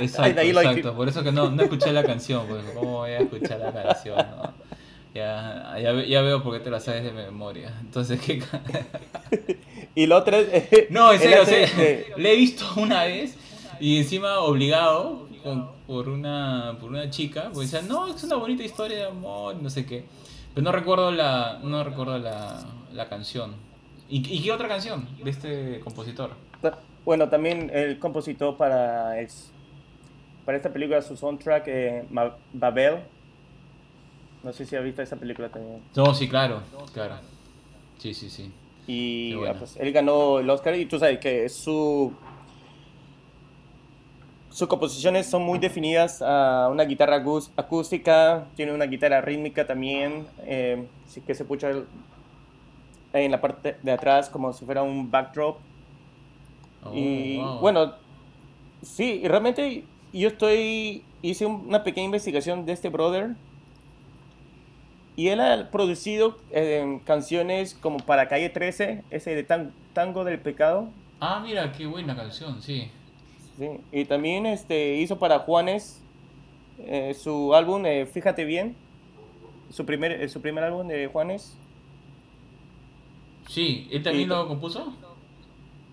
Exacto, 0.00 0.34
de 0.34 0.40
ahí 0.40 0.52
lo 0.52 0.60
exacto. 0.60 0.94
Por 0.94 1.08
eso 1.08 1.22
que 1.22 1.32
no, 1.32 1.50
no 1.50 1.62
escuché 1.62 1.92
la 1.92 2.04
canción, 2.04 2.46
porque 2.46 2.72
¿cómo 2.74 2.98
voy 2.98 3.10
a 3.10 3.18
escuchar 3.18 3.60
la 3.60 3.72
canción? 3.72 4.16
no? 4.16 4.52
Ya, 5.14 5.74
ya, 5.78 5.92
ya 6.04 6.22
veo 6.22 6.42
por 6.42 6.54
qué 6.54 6.60
te 6.60 6.70
la 6.70 6.80
sabes 6.80 7.04
de 7.04 7.12
memoria. 7.12 7.72
Entonces, 7.80 8.18
¿qué? 8.20 8.42
Y 9.94 10.06
la 10.06 10.16
otra 10.16 10.38
es... 10.38 10.90
No, 10.90 11.12
en 11.12 11.18
serio, 11.20 11.42
o 11.42 11.44
sea, 11.44 11.68
le 12.16 12.32
he 12.32 12.36
visto 12.36 12.64
una 12.76 13.04
vez 13.04 13.36
y 13.82 13.98
encima 13.98 14.38
obligado 14.38 15.28
con- 15.42 15.68
por, 15.88 16.08
una, 16.08 16.76
por 16.80 16.90
una 16.90 17.10
chica, 17.10 17.50
porque 17.52 17.62
decía, 17.66 17.82
no, 17.82 18.06
es 18.06 18.22
una 18.22 18.36
bonita 18.36 18.62
historia 18.62 18.96
de 18.98 19.04
amor, 19.06 19.56
no 19.60 19.68
sé 19.68 19.84
qué. 19.84 20.04
Pero 20.54 20.64
no 20.64 20.70
recuerdo 20.72 21.10
la, 21.10 21.58
no 21.62 21.82
recuerdo 21.82 22.16
la, 22.18 22.64
la 22.92 23.08
canción. 23.08 23.54
¿Y, 24.08 24.18
¿Y 24.32 24.42
qué 24.42 24.52
otra 24.52 24.68
canción 24.68 25.08
de 25.24 25.30
este 25.30 25.80
compositor? 25.80 26.30
Bueno, 27.04 27.28
también 27.28 27.70
el 27.74 27.98
compositor 27.98 28.56
para, 28.56 29.18
es- 29.20 29.50
para 30.44 30.56
esta 30.56 30.72
película, 30.72 31.02
su 31.02 31.16
soundtrack, 31.16 31.64
eh, 31.66 32.04
Babel. 32.52 33.00
No 34.44 34.52
sé 34.52 34.64
si 34.66 34.76
has 34.76 34.84
visto 34.84 35.02
esa 35.02 35.16
película 35.16 35.48
también. 35.48 35.80
No, 35.96 36.14
sí, 36.14 36.28
claro, 36.28 36.62
claro. 36.92 37.16
Sí, 37.98 38.14
sí, 38.14 38.28
sí. 38.30 38.50
Y 38.86 39.34
ah, 39.46 39.54
pues, 39.58 39.76
él 39.76 39.92
ganó 39.92 40.40
el 40.40 40.50
Oscar 40.50 40.74
y 40.76 40.86
tú 40.86 40.98
sabes 40.98 41.18
que 41.20 41.48
su 41.48 42.12
sus 44.52 44.68
composiciones 44.68 45.26
son 45.26 45.42
muy 45.42 45.58
definidas 45.58 46.20
a 46.22 46.68
una 46.70 46.84
guitarra 46.84 47.16
acús- 47.24 47.50
acústica, 47.56 48.46
tiene 48.54 48.72
una 48.72 48.84
guitarra 48.86 49.20
rítmica 49.20 49.66
también, 49.66 50.26
eh, 50.44 50.86
que 51.26 51.34
se 51.34 51.42
escucha 51.42 51.70
en 53.12 53.30
la 53.30 53.40
parte 53.40 53.76
de 53.82 53.92
atrás 53.92 54.28
como 54.28 54.52
si 54.52 54.64
fuera 54.64 54.82
un 54.82 55.10
backdrop. 55.10 55.58
Oh, 56.84 56.92
y 56.94 57.36
wow. 57.38 57.58
bueno, 57.60 57.92
sí, 58.82 59.20
y 59.24 59.28
realmente 59.28 59.84
yo 60.12 60.28
estoy, 60.28 61.04
hice 61.22 61.46
un- 61.46 61.66
una 61.68 61.82
pequeña 61.82 62.06
investigación 62.06 62.66
de 62.66 62.72
este 62.72 62.88
brother 62.88 63.30
y 65.16 65.28
él 65.28 65.40
ha 65.40 65.70
producido 65.70 66.36
eh, 66.50 67.00
canciones 67.04 67.74
como 67.74 67.98
para 67.98 68.28
Calle 68.28 68.48
13, 68.50 69.04
ese 69.10 69.34
de 69.34 69.44
Tan- 69.44 69.72
Tango 69.92 70.24
del 70.24 70.38
Pecado, 70.40 70.88
Ah, 71.20 71.40
mira, 71.42 71.70
qué 71.72 71.86
buena 71.86 72.16
canción, 72.16 72.60
sí. 72.60 72.90
¿Sí? 73.56 73.68
y 73.92 74.04
también 74.04 74.46
este, 74.46 74.96
hizo 74.96 75.18
para 75.18 75.40
Juanes 75.40 76.00
eh, 76.78 77.14
su 77.14 77.54
álbum 77.54 77.84
eh, 77.86 78.06
Fíjate 78.06 78.44
Bien, 78.44 78.76
su 79.70 79.84
primer, 79.86 80.12
eh, 80.12 80.28
su 80.28 80.40
primer 80.40 80.64
álbum 80.64 80.86
de 80.88 81.06
Juanes, 81.06 81.56
Sí, 83.48 83.88
¿él 83.90 84.02
también 84.02 84.24
Y- 84.26 84.30
lo 84.30 84.48
compuso? 84.48 84.92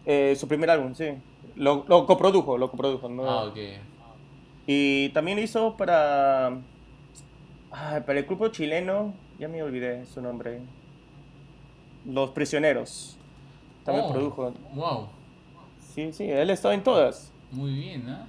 eh, 0.06 0.36
su 0.36 0.48
primer 0.48 0.70
álbum, 0.70 0.94
sí, 0.94 1.06
lo, 1.56 1.86
lo 1.88 2.06
coprodujo, 2.06 2.58
lo 2.58 2.70
coprodujo, 2.72 3.10
¿no? 3.10 3.24
Ah, 3.30 3.46
ok. 3.46 3.58
Y 4.66 5.10
también 5.10 5.40
hizo 5.40 5.76
para. 5.78 6.48
ah, 7.72 8.04
para 8.06 8.20
el 8.20 8.26
grupo 8.26 8.48
chileno, 8.50 9.14
ya 9.40 9.48
me 9.48 9.64
olvidé 9.64 10.06
su 10.06 10.22
nombre. 10.22 10.60
Los 12.06 12.32
Prisioneros. 12.32 13.18
También 13.84 14.06
Oh, 14.08 14.12
produjo. 14.14 14.54
Wow, 14.76 15.08
Sí, 15.80 16.14
sí, 16.14 16.30
él 16.30 16.50
estaba 16.50 16.74
en 16.74 16.84
todas. 16.84 17.32
Muy 17.52 17.74
bien, 17.74 18.10
¿ah? 18.10 18.28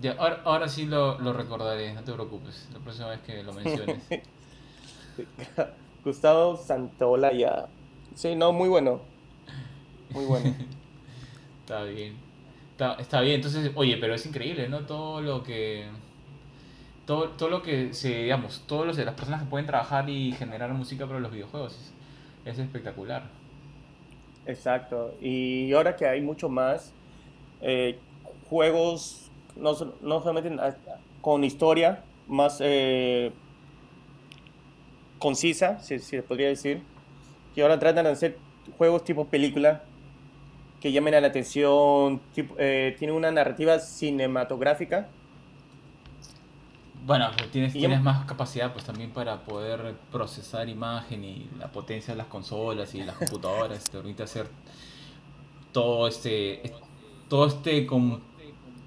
Ya, 0.00 0.12
ahora, 0.18 0.42
ahora 0.44 0.68
sí 0.68 0.84
lo, 0.86 1.18
lo 1.18 1.32
recordaré, 1.32 1.94
no 1.94 2.02
te 2.02 2.12
preocupes, 2.12 2.68
la 2.72 2.80
próxima 2.80 3.08
vez 3.08 3.20
que 3.20 3.42
lo 3.42 3.52
menciones. 3.52 4.02
Gustavo 6.04 6.56
Santaolalla. 6.56 7.66
Sí, 8.14 8.34
no, 8.34 8.52
muy 8.52 8.68
bueno. 8.68 9.00
Muy 10.10 10.24
bueno. 10.24 10.54
Está 11.60 11.82
bien. 11.84 12.14
Está, 12.72 12.94
está 12.94 13.20
bien, 13.22 13.36
entonces, 13.36 13.72
oye, 13.74 13.96
pero 13.96 14.14
es 14.14 14.26
increíble, 14.26 14.68
¿no? 14.68 14.80
Todo 14.80 15.22
lo 15.22 15.42
que. 15.42 15.86
Todo, 17.06 17.30
todo 17.30 17.48
lo 17.48 17.62
que 17.62 17.94
se, 17.94 18.24
digamos, 18.24 18.64
todas 18.66 18.96
las 18.98 19.14
personas 19.14 19.42
que 19.42 19.48
pueden 19.48 19.66
trabajar 19.66 20.10
y 20.10 20.32
generar 20.32 20.72
música 20.74 21.06
para 21.06 21.18
los 21.18 21.32
videojuegos. 21.32 21.72
Es, 22.44 22.52
es 22.52 22.58
espectacular. 22.58 23.24
Exacto. 24.44 25.14
Y 25.20 25.72
ahora 25.72 25.96
que 25.96 26.06
hay 26.06 26.20
mucho 26.20 26.48
más 26.48 26.92
eh, 27.60 27.98
juegos, 28.48 29.30
no, 29.56 29.72
no 30.02 30.20
solamente 30.20 30.56
con 31.20 31.44
historia, 31.44 32.04
más 32.28 32.58
eh, 32.60 33.32
concisa, 35.18 35.80
si, 35.80 35.98
si 35.98 36.16
se 36.16 36.22
podría 36.22 36.48
decir, 36.48 36.82
que 37.54 37.62
ahora 37.62 37.78
tratan 37.78 38.04
de 38.04 38.10
hacer 38.10 38.38
juegos 38.76 39.04
tipo 39.04 39.26
película, 39.26 39.82
que 40.80 40.92
llamen 40.92 41.14
a 41.14 41.20
la 41.20 41.28
atención, 41.28 42.20
tipo, 42.34 42.54
eh, 42.58 42.94
tienen 42.98 43.16
una 43.16 43.30
narrativa 43.30 43.78
cinematográfica. 43.78 45.08
Bueno, 47.04 47.30
tienes, 47.52 47.74
Y 47.74 47.78
tienes 47.78 48.00
más 48.02 48.26
capacidad 48.26 48.72
pues 48.72 48.84
también 48.84 49.10
para 49.10 49.44
poder 49.44 49.94
procesar 50.10 50.68
imagen 50.68 51.24
y 51.24 51.48
la 51.58 51.70
potencia 51.70 52.14
de 52.14 52.18
las 52.18 52.26
consolas 52.26 52.94
y 52.94 53.02
las 53.04 53.16
computadoras 53.18 53.84
te 53.84 53.92
permite 53.92 54.24
hacer 54.24 54.48
todo 55.72 56.08
este 56.08 56.72
todo 57.28 57.46
este 57.46 57.86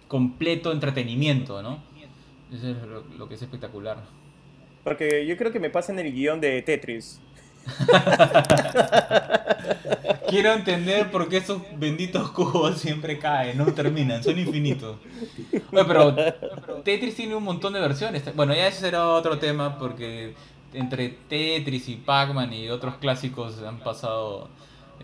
completo 0.09 0.73
entretenimiento, 0.73 1.61
¿no? 1.61 1.79
Eso 2.51 2.71
es 2.71 2.81
lo, 2.81 3.05
lo 3.17 3.29
que 3.29 3.35
es 3.35 3.41
espectacular. 3.41 4.03
Porque 4.83 5.25
yo 5.25 5.37
creo 5.37 5.53
que 5.53 5.61
me 5.61 5.69
pasa 5.69 5.93
en 5.93 5.99
el 5.99 6.11
guion 6.11 6.41
de 6.41 6.61
Tetris. 6.61 7.21
Quiero 10.29 10.53
entender 10.53 11.11
por 11.11 11.29
qué 11.29 11.37
esos 11.37 11.61
benditos 11.77 12.31
cubos 12.31 12.79
siempre 12.79 13.19
caen, 13.19 13.57
no 13.57 13.73
terminan, 13.73 14.23
son 14.23 14.39
infinitos. 14.39 14.97
Oye, 15.71 15.85
pero 15.85 16.15
Tetris 16.83 17.15
tiene 17.15 17.35
un 17.35 17.43
montón 17.43 17.73
de 17.73 17.79
versiones. 17.79 18.23
Bueno, 18.35 18.55
ya 18.55 18.67
ese 18.67 18.79
será 18.81 19.07
otro 19.07 19.37
tema 19.37 19.77
porque 19.77 20.33
entre 20.73 21.09
Tetris 21.09 21.87
y 21.89 21.97
Pac-Man 21.97 22.51
y 22.53 22.69
otros 22.69 22.95
clásicos 22.95 23.61
han 23.61 23.77
pasado 23.79 24.49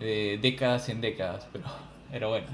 eh, 0.00 0.40
décadas 0.42 0.88
en 0.88 1.00
décadas, 1.00 1.46
pero, 1.52 1.66
pero 2.10 2.30
bueno, 2.30 2.48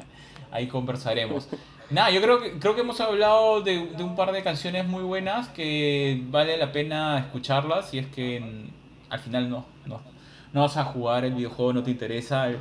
ahí 0.51 0.67
conversaremos. 0.67 1.49
Nada, 1.93 2.11
yo 2.11 2.23
creo 2.23 2.41
que, 2.41 2.53
creo 2.59 2.75
que 2.75 2.81
hemos 2.81 3.01
hablado 3.01 3.61
de, 3.61 3.87
de 3.89 4.03
un 4.03 4.17
par 4.17 4.33
de 4.33 4.43
canciones 4.43 4.87
muy 4.87 5.03
buenas 5.03 5.49
que 5.49 6.23
vale 6.31 6.57
la 6.57 6.73
pena 6.73 7.19
escucharlas 7.19 7.91
si 7.91 7.99
es 7.99 8.07
que 8.07 8.41
mm, 8.41 9.13
al 9.13 9.21
final 9.21 9.51
no, 9.51 9.67
no, 9.85 10.01
no 10.55 10.61
vas 10.63 10.77
a 10.79 10.85
jugar 10.85 11.25
el 11.27 11.35
videojuego, 11.35 11.75
no 11.75 11.83
te 11.83 11.91
interesa 11.91 12.49
el- 12.49 12.59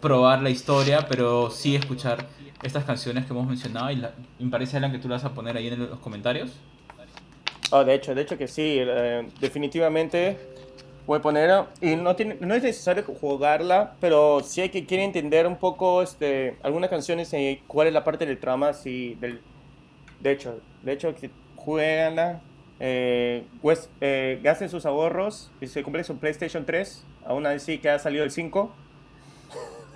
probar 0.00 0.42
la 0.42 0.48
historia, 0.50 1.06
pero 1.06 1.50
sí 1.50 1.76
escuchar 1.76 2.26
estas 2.62 2.84
canciones 2.84 3.26
que 3.26 3.32
hemos 3.32 3.46
mencionado 3.46 3.90
y 3.90 4.02
me 4.42 4.50
parece 4.50 4.78
Alan 4.78 4.90
que 4.90 4.98
tú 4.98 5.08
las 5.08 5.22
vas 5.22 5.30
a 5.32 5.34
poner 5.34 5.56
ahí 5.56 5.68
en 5.68 5.78
los 5.90 5.98
comentarios. 6.00 6.52
Oh, 7.70 7.84
de 7.84 7.94
hecho, 7.94 8.14
de 8.14 8.22
hecho 8.22 8.36
que 8.38 8.48
sí, 8.48 8.78
eh, 8.80 9.28
definitivamente 9.40 10.38
voy 11.06 11.18
a 11.18 11.22
poner, 11.22 11.64
y 11.80 11.96
no, 11.96 12.14
tiene, 12.14 12.36
no 12.40 12.54
es 12.54 12.62
necesario 12.62 13.04
jugarla, 13.04 13.94
pero 14.00 14.40
sí 14.44 14.60
hay 14.60 14.68
que 14.68 14.86
quiere 14.86 15.04
entender 15.04 15.46
un 15.46 15.56
poco 15.56 16.02
este, 16.02 16.56
algunas 16.62 16.90
canciones 16.90 17.32
y 17.32 17.60
cuál 17.66 17.88
es 17.88 17.92
la 17.92 18.04
parte 18.04 18.24
del 18.26 18.38
trama, 18.38 18.72
sí, 18.72 19.16
del, 19.20 19.40
de 20.20 20.30
hecho, 20.30 20.60
de 20.82 20.92
hecho, 20.92 21.14
que 21.14 21.30
jueguenla, 21.56 22.40
eh, 22.78 23.44
pues, 23.60 23.88
eh, 24.00 24.40
gasten 24.42 24.68
sus 24.68 24.86
ahorros 24.86 25.50
y 25.60 25.66
se 25.66 25.82
compren 25.82 26.04
su 26.04 26.16
PlayStation 26.18 26.64
3, 26.64 27.04
aún 27.26 27.46
así 27.46 27.78
que 27.78 27.90
ha 27.90 27.98
salido 27.98 28.24
el 28.24 28.30
5. 28.30 28.72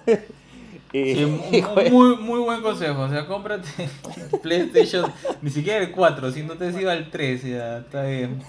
y, 0.93 1.15
Sí, 1.15 1.21
y 1.53 1.91
muy, 1.91 2.17
muy 2.17 2.41
buen 2.41 2.63
consejo, 2.63 3.03
o 3.03 3.09
sea, 3.09 3.27
cómprate 3.27 3.69
PlayStation, 4.43 5.13
ni 5.41 5.51
siquiera 5.51 5.85
el 5.85 5.93
4, 5.93 6.33
si 6.33 6.43
no 6.43 6.55
te 6.55 6.67
has 6.67 6.81
ido 6.81 6.91
al 6.91 7.11
3, 7.11 7.43
ya, 7.45 7.79
está 7.79 8.05
bien. 8.05 8.43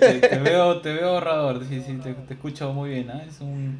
Te, 0.00 0.20
te 0.20 0.38
veo, 0.38 0.80
te 0.80 0.92
veo 0.92 1.08
ahorrador, 1.14 1.64
sí, 1.68 1.80
sí, 1.82 1.94
te, 2.02 2.14
te 2.14 2.34
escucho 2.34 2.72
muy 2.72 2.90
bien, 2.90 3.10
¿ah? 3.10 3.24
es 3.28 3.40
un... 3.40 3.78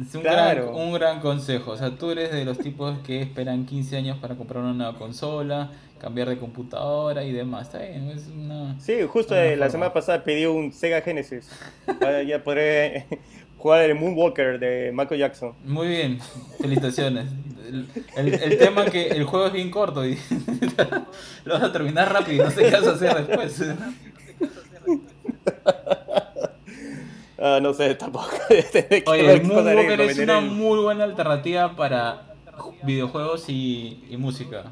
Es 0.00 0.14
un, 0.14 0.22
claro. 0.22 0.72
gran, 0.72 0.74
un 0.74 0.92
gran 0.94 1.20
consejo. 1.20 1.72
O 1.72 1.76
sea, 1.76 1.90
tú 1.90 2.10
eres 2.10 2.32
de 2.32 2.46
los 2.46 2.58
tipos 2.58 2.98
que 3.00 3.20
esperan 3.20 3.66
15 3.66 3.98
años 3.98 4.16
para 4.16 4.34
comprar 4.34 4.62
una 4.64 4.72
nueva 4.72 4.96
consola, 4.96 5.70
cambiar 5.98 6.30
de 6.30 6.38
computadora 6.38 7.22
y 7.22 7.32
demás. 7.32 7.66
Está 7.66 7.80
bien, 7.80 8.08
es 8.08 8.28
una. 8.28 8.80
Sí, 8.80 8.94
justo 9.06 9.34
Una 9.34 9.44
eh, 9.44 9.56
la 9.56 9.66
forma. 9.66 9.70
semana 9.70 9.92
pasada 9.92 10.24
pedí 10.24 10.46
un 10.46 10.72
Sega 10.72 11.02
Genesis. 11.02 11.50
Ahora 12.00 12.22
ya 12.22 12.42
podré 12.42 13.06
jugar 13.58 13.82
el 13.82 13.94
Moonwalker 13.94 14.58
de 14.58 14.90
Michael 14.94 15.20
Jackson. 15.20 15.52
Muy 15.64 15.88
bien, 15.88 16.18
felicitaciones. 16.58 17.26
El, 17.68 17.86
el- 18.16 18.34
el 18.42 18.58
tema 18.58 18.86
que 18.86 19.08
el 19.08 19.24
juego 19.24 19.48
es 19.48 19.52
bien 19.52 19.70
corto 19.70 20.06
y 20.06 20.16
lo 21.44 21.54
vas 21.54 21.62
a 21.62 21.72
terminar 21.72 22.10
rápido 22.10 22.42
y 22.42 22.46
no 22.46 22.50
sé 22.50 22.62
qué 22.64 22.70
vas 22.70 22.86
a 22.86 22.92
hacer 22.92 23.26
después. 23.26 23.62
Ah, 27.40 27.60
no 27.62 27.72
sé, 27.72 27.94
tampoco. 27.94 28.30
Oye, 29.06 29.32
el 29.32 29.44
Moonwalker 29.44 30.00
es 30.00 30.18
una 30.18 30.40
muy 30.40 30.80
buena 30.80 31.04
alternativa 31.04 31.76
para 31.76 32.34
videojuegos 32.82 33.48
y, 33.48 34.04
y 34.10 34.16
música. 34.16 34.64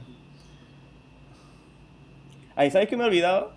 Ahí, 2.57 2.71
¿sabes 2.73 2.89
qué 2.89 2.97
me 2.97 3.05
he 3.05 3.07
olvidado? 3.07 3.53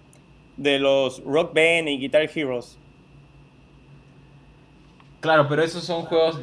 De 0.57 0.77
los 0.77 1.23
Rock 1.23 1.55
Band 1.55 1.87
y 1.87 1.97
Guitar 1.97 2.29
Heroes. 2.35 2.77
Claro, 5.21 5.47
pero 5.49 5.63
esos 5.63 5.83
son 5.83 6.03
juegos 6.03 6.41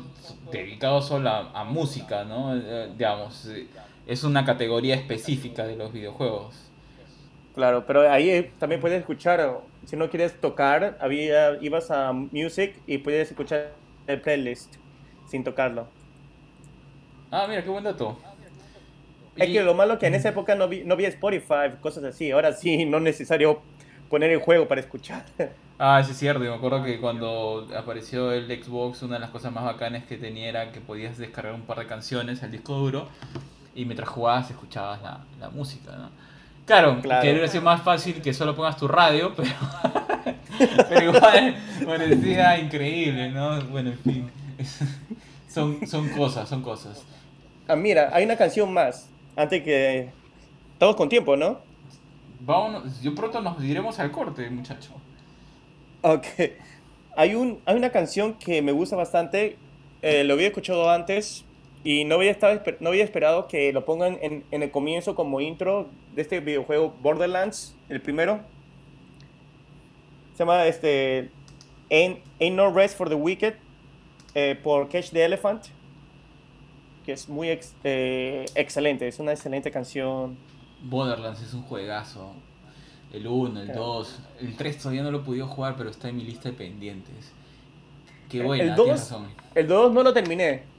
dedicados 0.51 1.07
solo 1.07 1.31
a, 1.31 1.65
música, 1.65 2.25
¿no? 2.25 2.57
Eh, 2.57 2.91
digamos, 2.97 3.47
eh, 3.47 3.69
es 4.07 4.25
una 4.25 4.45
categoría 4.45 4.95
específica 4.95 5.65
de 5.65 5.77
los 5.77 5.93
videojuegos. 5.93 6.66
Claro, 7.57 7.87
pero 7.87 8.13
ahí 8.13 8.29
eh, 8.29 8.53
también 8.59 8.83
puedes 8.83 9.01
escuchar, 9.01 9.61
si 9.87 9.97
no 9.97 10.11
quieres 10.11 10.39
tocar, 10.39 10.99
había, 11.01 11.57
ibas 11.63 11.91
a 11.91 12.13
Music 12.13 12.77
y 12.87 12.99
puedes 12.99 13.31
escuchar 13.31 13.73
el 14.07 14.21
playlist 14.21 14.75
sin 15.27 15.43
tocarlo. 15.43 15.87
Ah, 17.31 17.47
mira, 17.49 17.65
qué 17.65 17.71
buen 17.71 17.83
dato. 17.83 18.19
Es 19.37 19.49
que 19.49 19.63
lo 19.63 19.73
malo 19.73 19.99
que 19.99 20.07
en 20.07 20.15
esa 20.15 20.29
época 20.29 20.55
no 20.55 20.69
vi, 20.69 20.85
no 20.85 20.97
vi 20.97 21.07
Spotify, 21.07 21.71
cosas 21.81 22.05
así. 22.05 22.31
Ahora 22.31 22.53
sí, 22.53 22.85
no 22.87 22.99
es 22.99 23.03
necesario 23.03 23.63
poner 24.11 24.31
el 24.31 24.41
juego 24.41 24.69
para 24.69 24.83
escuchar. 24.83 25.25
Ah, 25.79 26.03
sí 26.03 26.13
es 26.13 26.17
cierto, 26.17 26.41
me 26.41 26.49
acuerdo 26.49 26.83
que 26.83 26.99
cuando 26.99 27.69
apareció 27.77 28.33
el 28.33 28.47
Xbox, 28.47 29.03
una 29.03 29.17
de 29.17 29.21
las 29.21 29.29
cosas 29.29 29.53
más 29.53 29.63
bacanas 29.63 30.05
que 30.05 30.17
tenía 30.17 30.49
era 30.49 30.73
que 30.73 30.81
podías 30.81 31.19
descargar 31.19 31.53
un 31.53 31.67
par 31.67 31.79
de 31.79 31.87
canciones 31.87 32.43
al 32.43 32.51
disco 32.51 32.73
duro 32.73 33.11
y 33.75 33.85
mientras 33.85 34.09
jugabas 34.09 34.51
escuchabas 34.51 35.03
la, 35.03 35.21
la 35.39 35.51
música, 35.51 35.95
¿no? 35.95 36.09
Claro, 36.67 37.01
claro. 37.01 37.23
que 37.23 37.31
hubiera 37.31 37.47
sido 37.47 37.63
más 37.63 37.83
fácil 37.83 38.21
que 38.21 38.35
solo 38.35 38.57
pongas 38.57 38.77
tu 38.77 38.89
radio, 38.89 39.33
pero, 39.37 39.49
pero 40.89 41.13
igual 41.13 41.57
parecía 41.87 42.59
increíble, 42.59 43.31
¿no? 43.31 43.61
Bueno, 43.67 43.91
en 43.93 43.99
fin, 44.01 44.31
son, 45.49 45.87
son 45.87 46.09
cosas, 46.09 46.49
son 46.49 46.63
cosas. 46.63 47.05
Ah, 47.69 47.77
mira, 47.77 48.11
hay 48.13 48.25
una 48.25 48.37
canción 48.37 48.73
más, 48.73 49.09
antes 49.37 49.63
que... 49.63 50.11
Estamos 50.73 50.97
con 50.97 51.09
tiempo, 51.09 51.37
¿no? 51.37 51.61
Vámonos, 52.41 53.01
yo 53.01 53.15
pronto 53.15 53.41
nos 53.41 53.61
diremos 53.61 53.99
al 54.01 54.11
corte, 54.11 54.51
muchacho. 54.51 54.91
Ok. 56.03 56.27
Hay, 57.17 57.35
un, 57.35 57.61
hay 57.65 57.77
una 57.77 57.91
canción 57.91 58.35
que 58.35 58.61
me 58.61 58.73
gusta 58.73 58.95
bastante, 58.95 59.57
eh, 60.03 60.25
lo 60.25 60.35
había 60.35 60.49
escuchado 60.49 60.91
antes 60.91 61.46
y 61.87 62.05
no 62.05 62.17
había, 62.17 62.33
estado, 62.33 62.61
no 62.81 62.89
había 62.89 63.05
esperado 63.05 63.47
que 63.47 63.73
lo 63.73 63.85
pongan 63.85 64.19
en, 64.21 64.43
en, 64.51 64.65
el 64.65 64.73
comienzo 64.73 65.15
como 65.15 65.41
intro 65.41 65.87
de 66.17 66.23
este 66.23 66.41
videojuego 66.41 66.93
Borderlands, 67.01 67.77
el 67.89 68.01
primero. 68.01 68.41
Se 70.33 70.41
llama 70.41 70.67
este, 70.67 71.31
Ain't, 71.89 72.19
No 72.41 72.73
Rest 72.73 72.99
for 72.99 73.09
the 73.09 73.15
Wicked 73.15 73.55
eh, 74.35 74.59
por 74.61 74.89
Catch 74.89 75.11
the 75.11 75.25
Elephant, 75.25 75.67
que 77.05 77.13
es 77.13 77.29
muy 77.29 77.57
eh, 77.85 78.47
excelente, 78.57 79.07
es 79.07 79.21
una 79.21 79.31
excelente 79.31 79.71
canción. 79.71 80.37
Borderlands 80.83 81.41
es 81.41 81.55
un 81.55 81.63
juegazo. 81.63 82.33
El 83.13 83.29
1, 83.29 83.61
el 83.61 83.73
2, 83.73 84.21
el 84.41 84.57
3 84.57 84.79
todavía 84.79 85.05
no 85.05 85.13
lo 85.13 85.19
he 85.19 85.23
podido 85.23 85.47
jugar, 85.47 85.77
pero 85.79 85.91
está 85.91 86.09
en 86.09 86.17
mi 86.17 86.25
lista 86.25 86.49
de 86.49 86.57
pendientes. 86.57 87.31
Qué 88.29 88.43
buena, 88.43 88.65
el 88.65 88.75
2, 88.75 89.15
El 89.55 89.69
2 89.69 89.93
no 89.93 90.03
lo 90.03 90.13
terminé. 90.13 90.75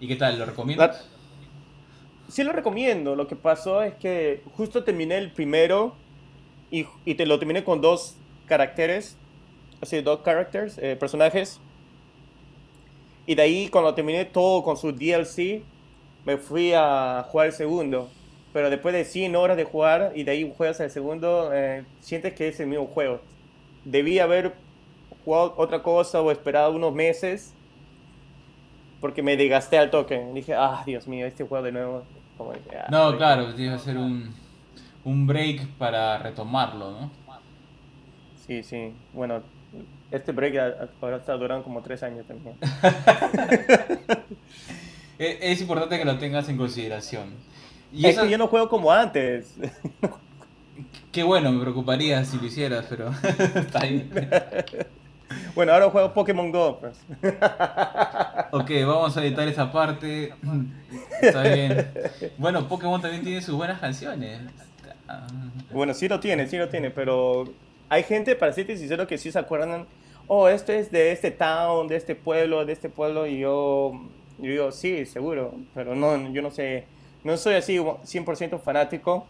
¿Y 0.00 0.08
qué 0.08 0.16
tal? 0.16 0.38
¿Lo 0.38 0.46
recomiendas? 0.46 1.08
Sí 2.28 2.42
lo 2.42 2.52
recomiendo. 2.52 3.16
Lo 3.16 3.26
que 3.26 3.36
pasó 3.36 3.82
es 3.82 3.94
que 3.94 4.42
justo 4.56 4.84
terminé 4.84 5.18
el 5.18 5.32
primero 5.32 5.94
y, 6.70 6.86
y 7.04 7.14
te 7.14 7.26
lo 7.26 7.38
terminé 7.38 7.64
con 7.64 7.80
dos 7.80 8.16
caracteres, 8.46 9.16
así, 9.80 10.00
dos 10.00 10.20
characters, 10.24 10.78
eh, 10.78 10.96
personajes. 10.96 11.60
Y 13.26 13.34
de 13.34 13.42
ahí 13.42 13.68
cuando 13.68 13.94
terminé 13.94 14.24
todo 14.24 14.62
con 14.62 14.76
su 14.76 14.92
DLC, 14.92 15.62
me 16.24 16.36
fui 16.36 16.72
a 16.74 17.26
jugar 17.30 17.48
el 17.48 17.52
segundo 17.52 18.08
pero 18.54 18.70
después 18.70 18.94
de 18.94 19.04
100 19.04 19.34
horas 19.34 19.56
de 19.56 19.64
jugar 19.64 20.12
y 20.14 20.22
de 20.22 20.30
ahí 20.30 20.54
juegas 20.56 20.78
el 20.78 20.88
segundo, 20.88 21.50
eh, 21.52 21.84
sientes 22.00 22.34
que 22.34 22.46
es 22.46 22.60
el 22.60 22.68
mismo 22.68 22.86
juego. 22.86 23.20
Debí 23.84 24.20
haber 24.20 24.54
jugado 25.24 25.54
otra 25.56 25.82
cosa 25.82 26.22
o 26.22 26.30
esperado 26.30 26.72
unos 26.72 26.94
meses 26.94 27.52
porque 29.04 29.22
me 29.22 29.36
desgasté 29.36 29.76
al 29.76 29.90
toque. 29.90 30.18
Dije, 30.32 30.54
ah, 30.54 30.82
Dios 30.86 31.06
mío, 31.06 31.26
este 31.26 31.44
juego 31.44 31.62
de 31.62 31.72
nuevo. 31.72 32.04
Ah, 32.38 32.86
no, 32.90 33.14
claro, 33.18 33.52
debe 33.52 33.78
ser 33.78 33.98
un, 33.98 34.34
un 35.04 35.26
break 35.26 35.66
para 35.76 36.16
retomarlo, 36.16 36.90
¿no? 36.90 37.10
Sí, 38.46 38.62
sí. 38.62 38.94
Bueno, 39.12 39.42
este 40.10 40.32
break 40.32 40.56
ahora 41.02 41.18
está 41.18 41.34
durando 41.34 41.64
como 41.64 41.82
tres 41.82 42.02
años 42.02 42.24
también. 42.26 42.56
es 45.18 45.60
importante 45.60 45.98
que 45.98 46.06
lo 46.06 46.16
tengas 46.16 46.48
en 46.48 46.56
consideración. 46.56 47.34
Y 47.92 48.06
es 48.06 48.18
que 48.18 48.30
yo 48.30 48.38
no 48.38 48.48
juego 48.48 48.70
como 48.70 48.90
antes. 48.90 49.54
Qué 51.12 51.24
bueno, 51.24 51.52
me 51.52 51.60
preocuparía 51.60 52.24
si 52.24 52.38
lo 52.38 52.46
hicieras, 52.46 52.86
pero 52.88 53.10
está 53.54 53.82
ahí. 53.82 54.10
Bueno, 55.54 55.72
ahora 55.72 55.90
juego 55.90 56.12
Pokémon 56.12 56.50
Go. 56.50 56.80
Pues. 56.80 56.98
Ok, 58.50 58.70
vamos 58.86 59.16
a 59.16 59.24
editar 59.24 59.46
esa 59.48 59.70
parte. 59.70 60.32
Está 61.20 61.42
bien. 61.42 61.90
Bueno, 62.38 62.68
Pokémon 62.68 63.00
también 63.00 63.22
tiene 63.22 63.40
sus 63.42 63.54
buenas 63.54 63.80
canciones. 63.80 64.40
Bueno, 65.72 65.94
sí 65.94 66.08
lo 66.08 66.20
tiene, 66.20 66.46
sí 66.46 66.56
lo 66.56 66.68
tiene, 66.68 66.90
pero 66.90 67.44
hay 67.88 68.02
gente, 68.02 68.36
para 68.36 68.52
serte 68.52 68.76
sincero, 68.76 69.06
que 69.06 69.18
sí 69.18 69.30
se 69.30 69.38
acuerdan, 69.38 69.86
oh, 70.26 70.48
este 70.48 70.78
es 70.78 70.90
de 70.90 71.12
este 71.12 71.30
town, 71.30 71.88
de 71.88 71.96
este 71.96 72.14
pueblo, 72.14 72.64
de 72.64 72.72
este 72.72 72.88
pueblo, 72.88 73.26
y 73.26 73.38
yo, 73.38 73.92
yo 74.38 74.50
digo, 74.50 74.72
sí, 74.72 75.04
seguro, 75.04 75.54
pero 75.74 75.94
no, 75.94 76.32
yo 76.32 76.42
no 76.42 76.50
sé 76.50 76.86
no 77.24 77.38
soy 77.38 77.54
así 77.54 77.78
100% 77.78 78.60
fanático. 78.60 79.26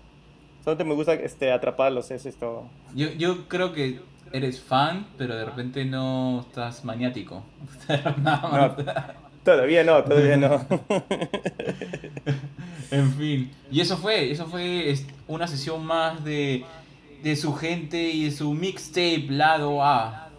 Solo 0.64 0.84
me 0.84 0.94
gusta 0.94 1.14
este, 1.14 1.52
atraparlos, 1.52 2.10
es 2.10 2.26
esto. 2.26 2.68
Yo, 2.94 3.08
yo 3.12 3.48
creo 3.48 3.72
que 3.72 4.00
eres 4.34 4.60
fan, 4.60 5.06
pero 5.16 5.34
de 5.36 5.44
repente 5.44 5.84
no 5.84 6.40
estás 6.40 6.84
maniático. 6.84 7.44
no, 8.18 8.74
todavía 9.44 9.84
no, 9.84 10.02
todavía 10.02 10.36
no. 10.36 10.60
en 12.90 13.14
fin. 13.14 13.52
Y 13.70 13.80
eso 13.80 13.96
fue, 13.96 14.32
eso 14.32 14.46
fue 14.46 14.92
una 15.28 15.46
sesión 15.46 15.86
más 15.86 16.24
de, 16.24 16.64
de 17.22 17.36
su 17.36 17.54
gente 17.54 17.96
y 17.96 18.24
de 18.24 18.32
su 18.32 18.52
mixtape 18.54 19.28
lado 19.30 19.84
A. 19.84 20.30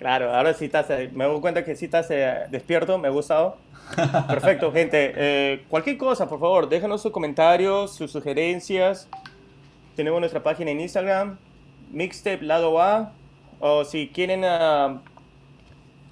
Claro, 0.00 0.34
ahora 0.34 0.52
sí 0.52 0.64
estás, 0.64 0.90
eh, 0.90 1.08
me 1.14 1.26
doy 1.26 1.40
cuenta 1.40 1.64
que 1.64 1.76
sí 1.76 1.84
estás 1.84 2.10
eh, 2.10 2.46
despierto, 2.50 2.98
me 2.98 3.06
ha 3.06 3.12
gustado. 3.12 3.58
Perfecto, 4.26 4.72
gente. 4.72 5.12
Eh, 5.14 5.64
cualquier 5.68 5.98
cosa, 5.98 6.28
por 6.28 6.40
favor, 6.40 6.68
déjanos 6.68 7.00
sus 7.00 7.12
comentarios, 7.12 7.94
sus 7.94 8.10
sugerencias. 8.10 9.08
Tenemos 9.94 10.18
nuestra 10.18 10.42
página 10.42 10.72
en 10.72 10.80
Instagram, 10.80 11.38
Mixtape 11.92 12.42
Lado 12.42 12.80
A. 12.80 13.12
O 13.60 13.84
si 13.84 14.08
quieren 14.08 14.42
uh, 14.42 14.98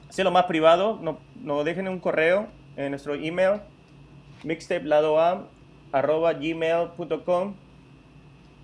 hacerlo 0.08 0.30
más 0.30 0.44
privado, 0.44 1.00
nos 1.02 1.16
no 1.42 1.64
dejen 1.64 1.88
un 1.88 1.98
correo 1.98 2.46
en 2.76 2.90
nuestro 2.90 3.14
email, 3.14 3.60
mixtape 4.44 4.84
lado 4.84 5.20
A, 5.20 5.46
arroba 5.92 6.32
gmail.com. 6.32 7.54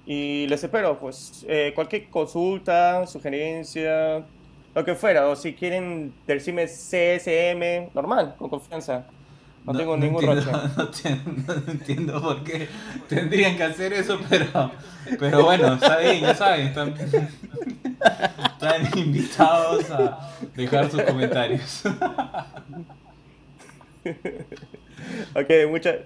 Y 0.06 0.46
les 0.46 0.62
espero, 0.62 1.00
pues, 1.00 1.44
eh, 1.48 1.72
cualquier 1.74 2.08
consulta, 2.10 3.06
sugerencia, 3.08 4.24
lo 4.72 4.84
que 4.84 4.94
fuera, 4.94 5.28
o 5.28 5.34
si 5.34 5.52
quieren 5.54 6.14
decirme 6.26 6.66
CSM, 6.66 7.90
normal, 7.92 8.36
con 8.38 8.48
confianza. 8.48 9.04
No, 9.66 9.72
tengo 9.76 9.96
ningún 9.96 10.24
entiendo, 10.28 11.32
no, 11.46 11.72
entiendo, 11.72 12.22
por 12.22 12.44
qué 12.44 12.68
tendrían 13.08 13.56
que 13.56 13.64
hacer 13.64 13.92
eso, 13.92 14.20
pero, 14.30 14.70
pero 15.18 15.44
bueno, 15.44 15.74
está 15.74 15.98
bien, 15.98 16.20
ya 16.20 16.36
saben, 16.36 16.68
están, 16.68 16.94
están 18.52 18.98
invitados 18.98 19.90
a 19.90 20.30
dejar 20.54 20.88
sus 20.88 21.02
comentarios. 21.02 21.82
ok, 25.34 25.50
muchas. 25.68 25.96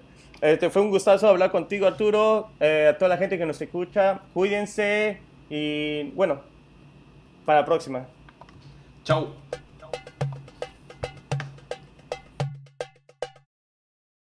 Este, 0.40 0.70
fue 0.70 0.80
un 0.80 0.88
gustazo 0.88 1.28
hablar 1.28 1.50
contigo, 1.50 1.86
Arturo. 1.86 2.48
Eh, 2.60 2.88
a 2.90 2.96
toda 2.96 3.10
la 3.10 3.18
gente 3.18 3.36
que 3.36 3.44
nos 3.44 3.60
escucha, 3.60 4.20
cuídense 4.32 5.18
y 5.50 6.04
bueno, 6.12 6.40
para 7.44 7.60
la 7.60 7.66
próxima. 7.66 8.06
Chao. 9.04 9.34